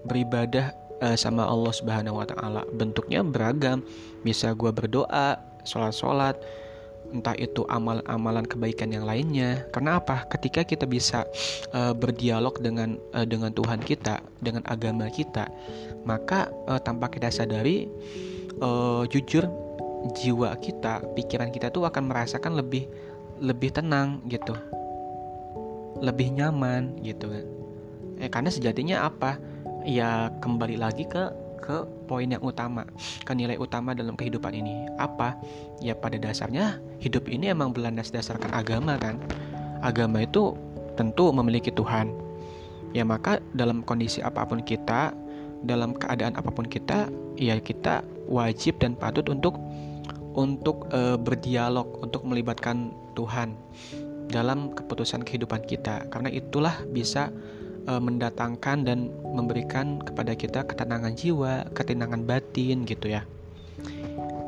beribadah 0.07 0.75
uh, 1.03 1.17
sama 1.19 1.47
Allah 1.47 1.73
Subhanahu 1.75 2.23
Wa 2.23 2.27
Taala. 2.31 2.63
Bentuknya 2.71 3.25
beragam, 3.27 3.83
bisa 4.23 4.55
gue 4.55 4.71
berdoa, 4.71 5.39
sholat-sholat, 5.67 6.39
entah 7.11 7.35
itu 7.37 7.67
amalan-amalan 7.67 8.47
kebaikan 8.47 8.95
yang 8.95 9.05
lainnya. 9.05 9.67
Karena 9.75 9.99
apa? 9.99 10.25
Ketika 10.31 10.63
kita 10.63 10.87
bisa 10.87 11.27
uh, 11.75 11.93
berdialog 11.93 12.57
dengan 12.63 12.97
uh, 13.13 13.27
dengan 13.27 13.51
Tuhan 13.51 13.83
kita, 13.83 14.23
dengan 14.39 14.63
agama 14.71 15.11
kita, 15.11 15.51
maka 16.07 16.49
uh, 16.71 16.79
tanpa 16.79 17.11
kita 17.11 17.29
sadari, 17.29 17.91
uh, 18.63 19.03
jujur 19.11 19.51
jiwa 20.17 20.57
kita, 20.65 21.05
pikiran 21.13 21.53
kita 21.53 21.69
tuh 21.69 21.85
akan 21.85 22.09
merasakan 22.09 22.57
lebih 22.57 22.89
lebih 23.41 23.73
tenang 23.73 24.21
gitu, 24.29 24.53
lebih 26.05 26.37
nyaman 26.37 27.01
gitu 27.01 27.33
kan. 27.33 27.47
Eh, 28.21 28.29
karena 28.29 28.53
sejatinya 28.53 29.09
apa? 29.09 29.41
Ya 29.89 30.29
kembali 30.45 30.77
lagi 30.77 31.09
ke 31.09 31.33
ke 31.61 31.85
poin 32.09 32.29
yang 32.29 32.45
utama, 32.45 32.85
ke 33.25 33.33
nilai 33.33 33.57
utama 33.57 33.97
dalam 33.97 34.17
kehidupan 34.17 34.53
ini. 34.53 34.89
Apa? 35.01 35.37
Ya 35.81 35.97
pada 35.97 36.21
dasarnya 36.21 36.81
hidup 37.01 37.29
ini 37.29 37.53
emang 37.53 37.73
berlandas 37.73 38.13
dasarkan 38.13 38.53
agama 38.53 39.01
kan. 39.01 39.17
Agama 39.81 40.25
itu 40.25 40.53
tentu 41.01 41.33
memiliki 41.33 41.73
Tuhan. 41.73 42.13
Ya 42.93 43.07
maka 43.07 43.39
dalam 43.57 43.87
kondisi 43.87 44.21
apa 44.21 44.45
pun 44.45 44.61
kita, 44.61 45.17
dalam 45.65 45.97
keadaan 45.97 46.37
apa 46.37 46.51
pun 46.53 46.67
kita, 46.67 47.09
ya 47.39 47.57
kita 47.57 48.05
wajib 48.27 48.83
dan 48.83 48.99
patut 48.99 49.25
untuk 49.31 49.57
untuk 50.35 50.91
e, 50.91 51.17
berdialog, 51.19 51.87
untuk 52.03 52.27
melibatkan 52.27 52.91
Tuhan 53.21 53.53
dalam 54.33 54.73
keputusan 54.73 55.21
kehidupan 55.21 55.69
kita. 55.69 56.09
Karena 56.09 56.33
itulah 56.33 56.81
bisa 56.89 57.29
e, 57.85 57.93
mendatangkan 58.01 58.89
dan 58.89 59.13
memberikan 59.21 60.01
kepada 60.01 60.33
kita 60.33 60.65
ketenangan 60.65 61.13
jiwa, 61.13 61.69
ketenangan 61.77 62.25
batin 62.25 62.89
gitu 62.89 63.13
ya. 63.13 63.29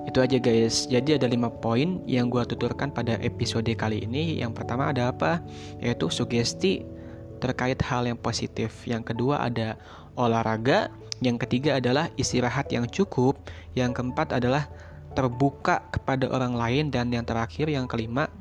Itu 0.08 0.24
aja 0.24 0.40
guys. 0.40 0.88
Jadi 0.88 1.20
ada 1.20 1.28
lima 1.28 1.52
poin 1.52 2.00
yang 2.08 2.32
gue 2.32 2.40
tuturkan 2.48 2.88
pada 2.88 3.20
episode 3.20 3.68
kali 3.76 4.08
ini. 4.08 4.40
Yang 4.40 4.64
pertama 4.64 4.88
ada 4.88 5.12
apa? 5.12 5.44
Yaitu 5.84 6.08
sugesti 6.08 6.88
terkait 7.42 7.76
hal 7.84 8.08
yang 8.08 8.16
positif. 8.16 8.72
Yang 8.88 9.12
kedua 9.12 9.44
ada 9.44 9.76
olahraga. 10.16 10.88
Yang 11.22 11.46
ketiga 11.46 11.78
adalah 11.78 12.10
istirahat 12.18 12.70
yang 12.74 12.86
cukup. 12.90 13.38
Yang 13.78 14.00
keempat 14.00 14.36
adalah 14.36 14.66
terbuka 15.12 15.84
kepada 15.92 16.28
orang 16.32 16.56
lain 16.56 16.84
dan 16.88 17.12
yang 17.12 17.22
terakhir 17.22 17.68
yang 17.68 17.84
kelima 17.84 18.32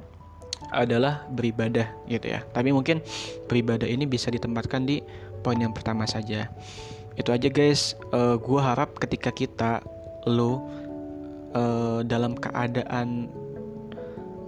adalah 0.72 1.28
beribadah 1.36 1.92
gitu 2.08 2.32
ya. 2.32 2.42
Tapi 2.56 2.72
mungkin 2.72 3.04
beribadah 3.52 3.86
ini 3.86 4.08
bisa 4.08 4.32
ditempatkan 4.32 4.88
di 4.88 5.04
poin 5.44 5.60
yang 5.60 5.76
pertama 5.76 6.08
saja. 6.08 6.48
Itu 7.20 7.36
aja 7.36 7.52
guys. 7.52 8.00
Uh, 8.16 8.40
gua 8.40 8.74
harap 8.74 8.96
ketika 8.98 9.30
kita 9.30 9.84
lo 10.26 10.64
uh, 11.52 12.02
dalam 12.08 12.40
keadaan 12.40 13.28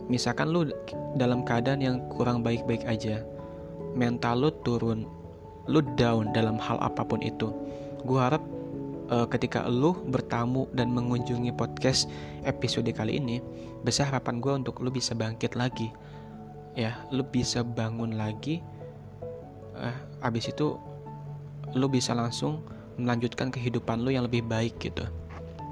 misalkan 0.08 0.52
lu 0.52 0.72
dalam 1.20 1.44
keadaan 1.44 1.84
yang 1.84 2.00
kurang 2.12 2.42
baik-baik 2.42 2.88
aja, 2.88 3.22
mental 3.94 4.48
lu 4.48 4.50
turun, 4.64 5.06
lu 5.68 5.84
down 6.00 6.32
dalam 6.32 6.56
hal 6.56 6.80
apa 6.80 7.04
pun 7.04 7.20
itu. 7.20 7.52
Gua 8.08 8.32
harap 8.32 8.44
uh, 9.12 9.28
ketika 9.28 9.68
lu 9.68 9.96
bertamu 10.08 10.72
dan 10.72 10.92
mengunjungi 10.92 11.52
podcast 11.56 12.08
episode 12.48 12.88
kali 12.96 13.20
ini, 13.20 13.44
besar 13.84 14.08
harapan 14.12 14.40
gue 14.40 14.54
untuk 14.64 14.80
lu 14.84 14.92
bisa 14.92 15.12
bangkit 15.16 15.56
lagi 15.60 15.92
ya 16.74 16.98
lu 17.14 17.22
bisa 17.26 17.62
bangun 17.62 18.18
lagi 18.18 18.62
eh, 19.78 19.98
abis 20.26 20.50
itu 20.54 20.78
lu 21.74 21.90
bisa 21.90 22.14
langsung 22.14 22.62
melanjutkan 22.98 23.50
kehidupan 23.50 24.06
lu 24.06 24.14
yang 24.14 24.30
lebih 24.30 24.46
baik 24.46 24.78
gitu. 24.78 25.06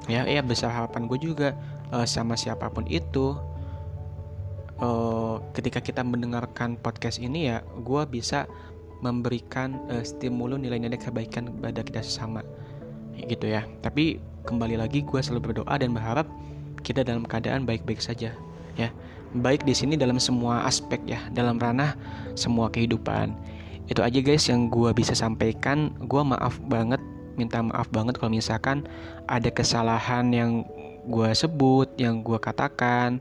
Ya 0.09 0.25
ya 0.25 0.41
besar 0.41 0.73
harapan 0.73 1.05
gue 1.05 1.19
juga 1.21 1.53
uh, 1.93 2.09
sama 2.09 2.33
siapa 2.33 2.73
pun 2.73 2.89
itu 2.89 3.37
uh, 4.81 5.37
ketika 5.53 5.77
kita 5.77 6.01
mendengarkan 6.01 6.73
podcast 6.81 7.21
ini 7.21 7.53
ya 7.53 7.61
gue 7.85 8.01
bisa 8.09 8.49
memberikan 9.05 9.77
uh, 9.93 10.01
stimulus 10.01 10.57
nilai-nilai 10.57 10.97
kebaikan 10.97 11.53
kepada 11.53 11.85
kita 11.85 12.01
sesama. 12.01 12.41
Gitu 13.13 13.45
ya. 13.45 13.61
Tapi 13.85 14.17
kembali 14.49 14.81
lagi 14.81 15.05
gue 15.05 15.19
selalu 15.21 15.53
berdoa 15.53 15.77
dan 15.77 15.93
berharap 15.93 16.25
kita 16.81 17.05
dalam 17.05 17.21
keadaan 17.29 17.69
baik-baik 17.69 18.01
saja 18.01 18.33
ya 18.73 18.89
baik 19.37 19.63
di 19.63 19.71
sini 19.71 19.95
dalam 19.95 20.19
semua 20.19 20.67
aspek 20.67 20.99
ya 21.07 21.19
dalam 21.31 21.55
ranah 21.55 21.95
semua 22.35 22.67
kehidupan. 22.67 23.31
Itu 23.87 24.03
aja 24.03 24.19
guys 24.23 24.47
yang 24.47 24.71
gue 24.71 24.91
bisa 24.95 25.15
sampaikan. 25.15 25.91
Gue 26.07 26.23
maaf 26.23 26.59
banget 26.67 26.99
minta 27.39 27.63
maaf 27.63 27.87
banget 27.91 28.19
kalau 28.19 28.31
misalkan 28.31 28.83
ada 29.31 29.47
kesalahan 29.47 30.31
yang 30.31 30.67
gue 31.07 31.29
sebut 31.33 31.89
yang 31.97 32.21
gue 32.21 32.37
katakan 32.37 33.17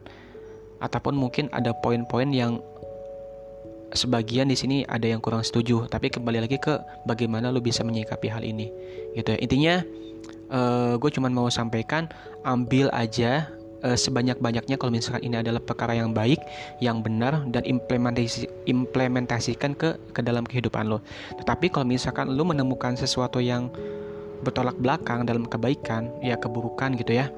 ataupun 0.82 1.16
mungkin 1.16 1.48
ada 1.54 1.72
poin-poin 1.72 2.28
yang 2.28 2.60
sebagian 3.90 4.46
di 4.46 4.56
sini 4.58 4.76
ada 4.86 5.06
yang 5.06 5.22
kurang 5.22 5.42
setuju. 5.42 5.86
Tapi 5.86 6.10
kembali 6.10 6.46
lagi 6.46 6.58
ke 6.58 6.78
bagaimana 7.06 7.50
lo 7.50 7.62
bisa 7.62 7.82
menyikapi 7.82 8.30
hal 8.30 8.42
ini 8.42 8.70
gitu 9.14 9.34
ya. 9.34 9.38
Intinya 9.42 9.74
uh, 10.50 10.58
eh, 10.58 10.94
gue 10.98 11.10
cuma 11.10 11.30
mau 11.30 11.50
sampaikan 11.50 12.10
ambil 12.46 12.90
aja 12.94 13.50
uh, 13.82 13.96
sebanyak-banyaknya 13.96 14.76
kalau 14.76 14.92
misalkan 14.92 15.22
ini 15.24 15.40
adalah 15.40 15.60
perkara 15.60 15.96
yang 15.96 16.12
baik, 16.12 16.40
yang 16.80 17.00
benar 17.00 17.44
dan 17.48 17.64
implementasi 17.64 18.48
implementasikan 18.68 19.76
ke 19.76 19.96
ke 20.12 20.20
dalam 20.20 20.44
kehidupan 20.44 20.88
lo. 20.88 21.02
Tetapi 21.40 21.72
kalau 21.72 21.86
misalkan 21.88 22.32
lo 22.32 22.42
menemukan 22.46 22.96
sesuatu 22.96 23.40
yang 23.40 23.72
bertolak 24.40 24.76
belakang 24.80 25.28
dalam 25.28 25.44
kebaikan, 25.44 26.08
ya 26.24 26.36
keburukan 26.36 26.96
gitu 26.96 27.12
ya. 27.16 27.28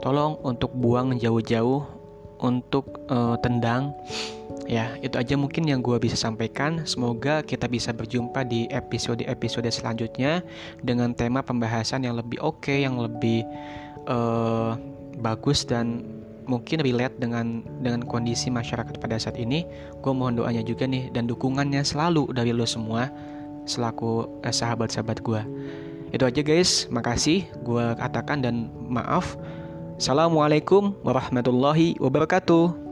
Tolong 0.00 0.40
untuk 0.42 0.72
buang 0.72 1.14
jauh-jauh 1.20 1.84
untuk 2.40 3.04
uh, 3.12 3.36
tendang. 3.38 3.92
Ya, 4.70 4.94
itu 5.02 5.18
aja 5.18 5.34
mungkin 5.34 5.66
yang 5.66 5.82
gue 5.82 5.98
bisa 5.98 6.14
sampaikan. 6.14 6.86
Semoga 6.86 7.42
kita 7.42 7.66
bisa 7.66 7.90
berjumpa 7.90 8.46
di 8.46 8.70
episode-episode 8.70 9.66
selanjutnya 9.66 10.46
dengan 10.78 11.10
tema 11.10 11.42
pembahasan 11.42 12.06
yang 12.06 12.14
lebih 12.14 12.38
oke, 12.38 12.70
okay, 12.70 12.86
yang 12.86 12.94
lebih 13.02 13.42
uh, 14.06 14.78
bagus 15.18 15.66
dan 15.66 16.06
mungkin 16.46 16.82
relate 16.82 17.14
dengan 17.22 17.62
dengan 17.82 18.02
kondisi 18.06 18.50
masyarakat 18.50 18.98
pada 18.98 19.18
saat 19.18 19.38
ini. 19.38 19.66
Gue 20.02 20.14
mohon 20.14 20.38
doanya 20.38 20.62
juga 20.62 20.86
nih 20.86 21.10
dan 21.10 21.26
dukungannya 21.26 21.82
selalu 21.82 22.30
dari 22.34 22.54
lo 22.54 22.66
semua 22.66 23.10
selaku 23.66 24.26
eh, 24.42 24.54
sahabat-sahabat 24.54 25.22
gue. 25.22 25.42
Itu 26.10 26.26
aja 26.26 26.42
guys, 26.42 26.90
makasih 26.90 27.46
gue 27.62 27.84
katakan 27.94 28.42
dan 28.42 28.66
maaf. 28.90 29.38
Assalamualaikum 30.00 30.96
warahmatullahi 31.06 31.94
wabarakatuh. 32.02 32.89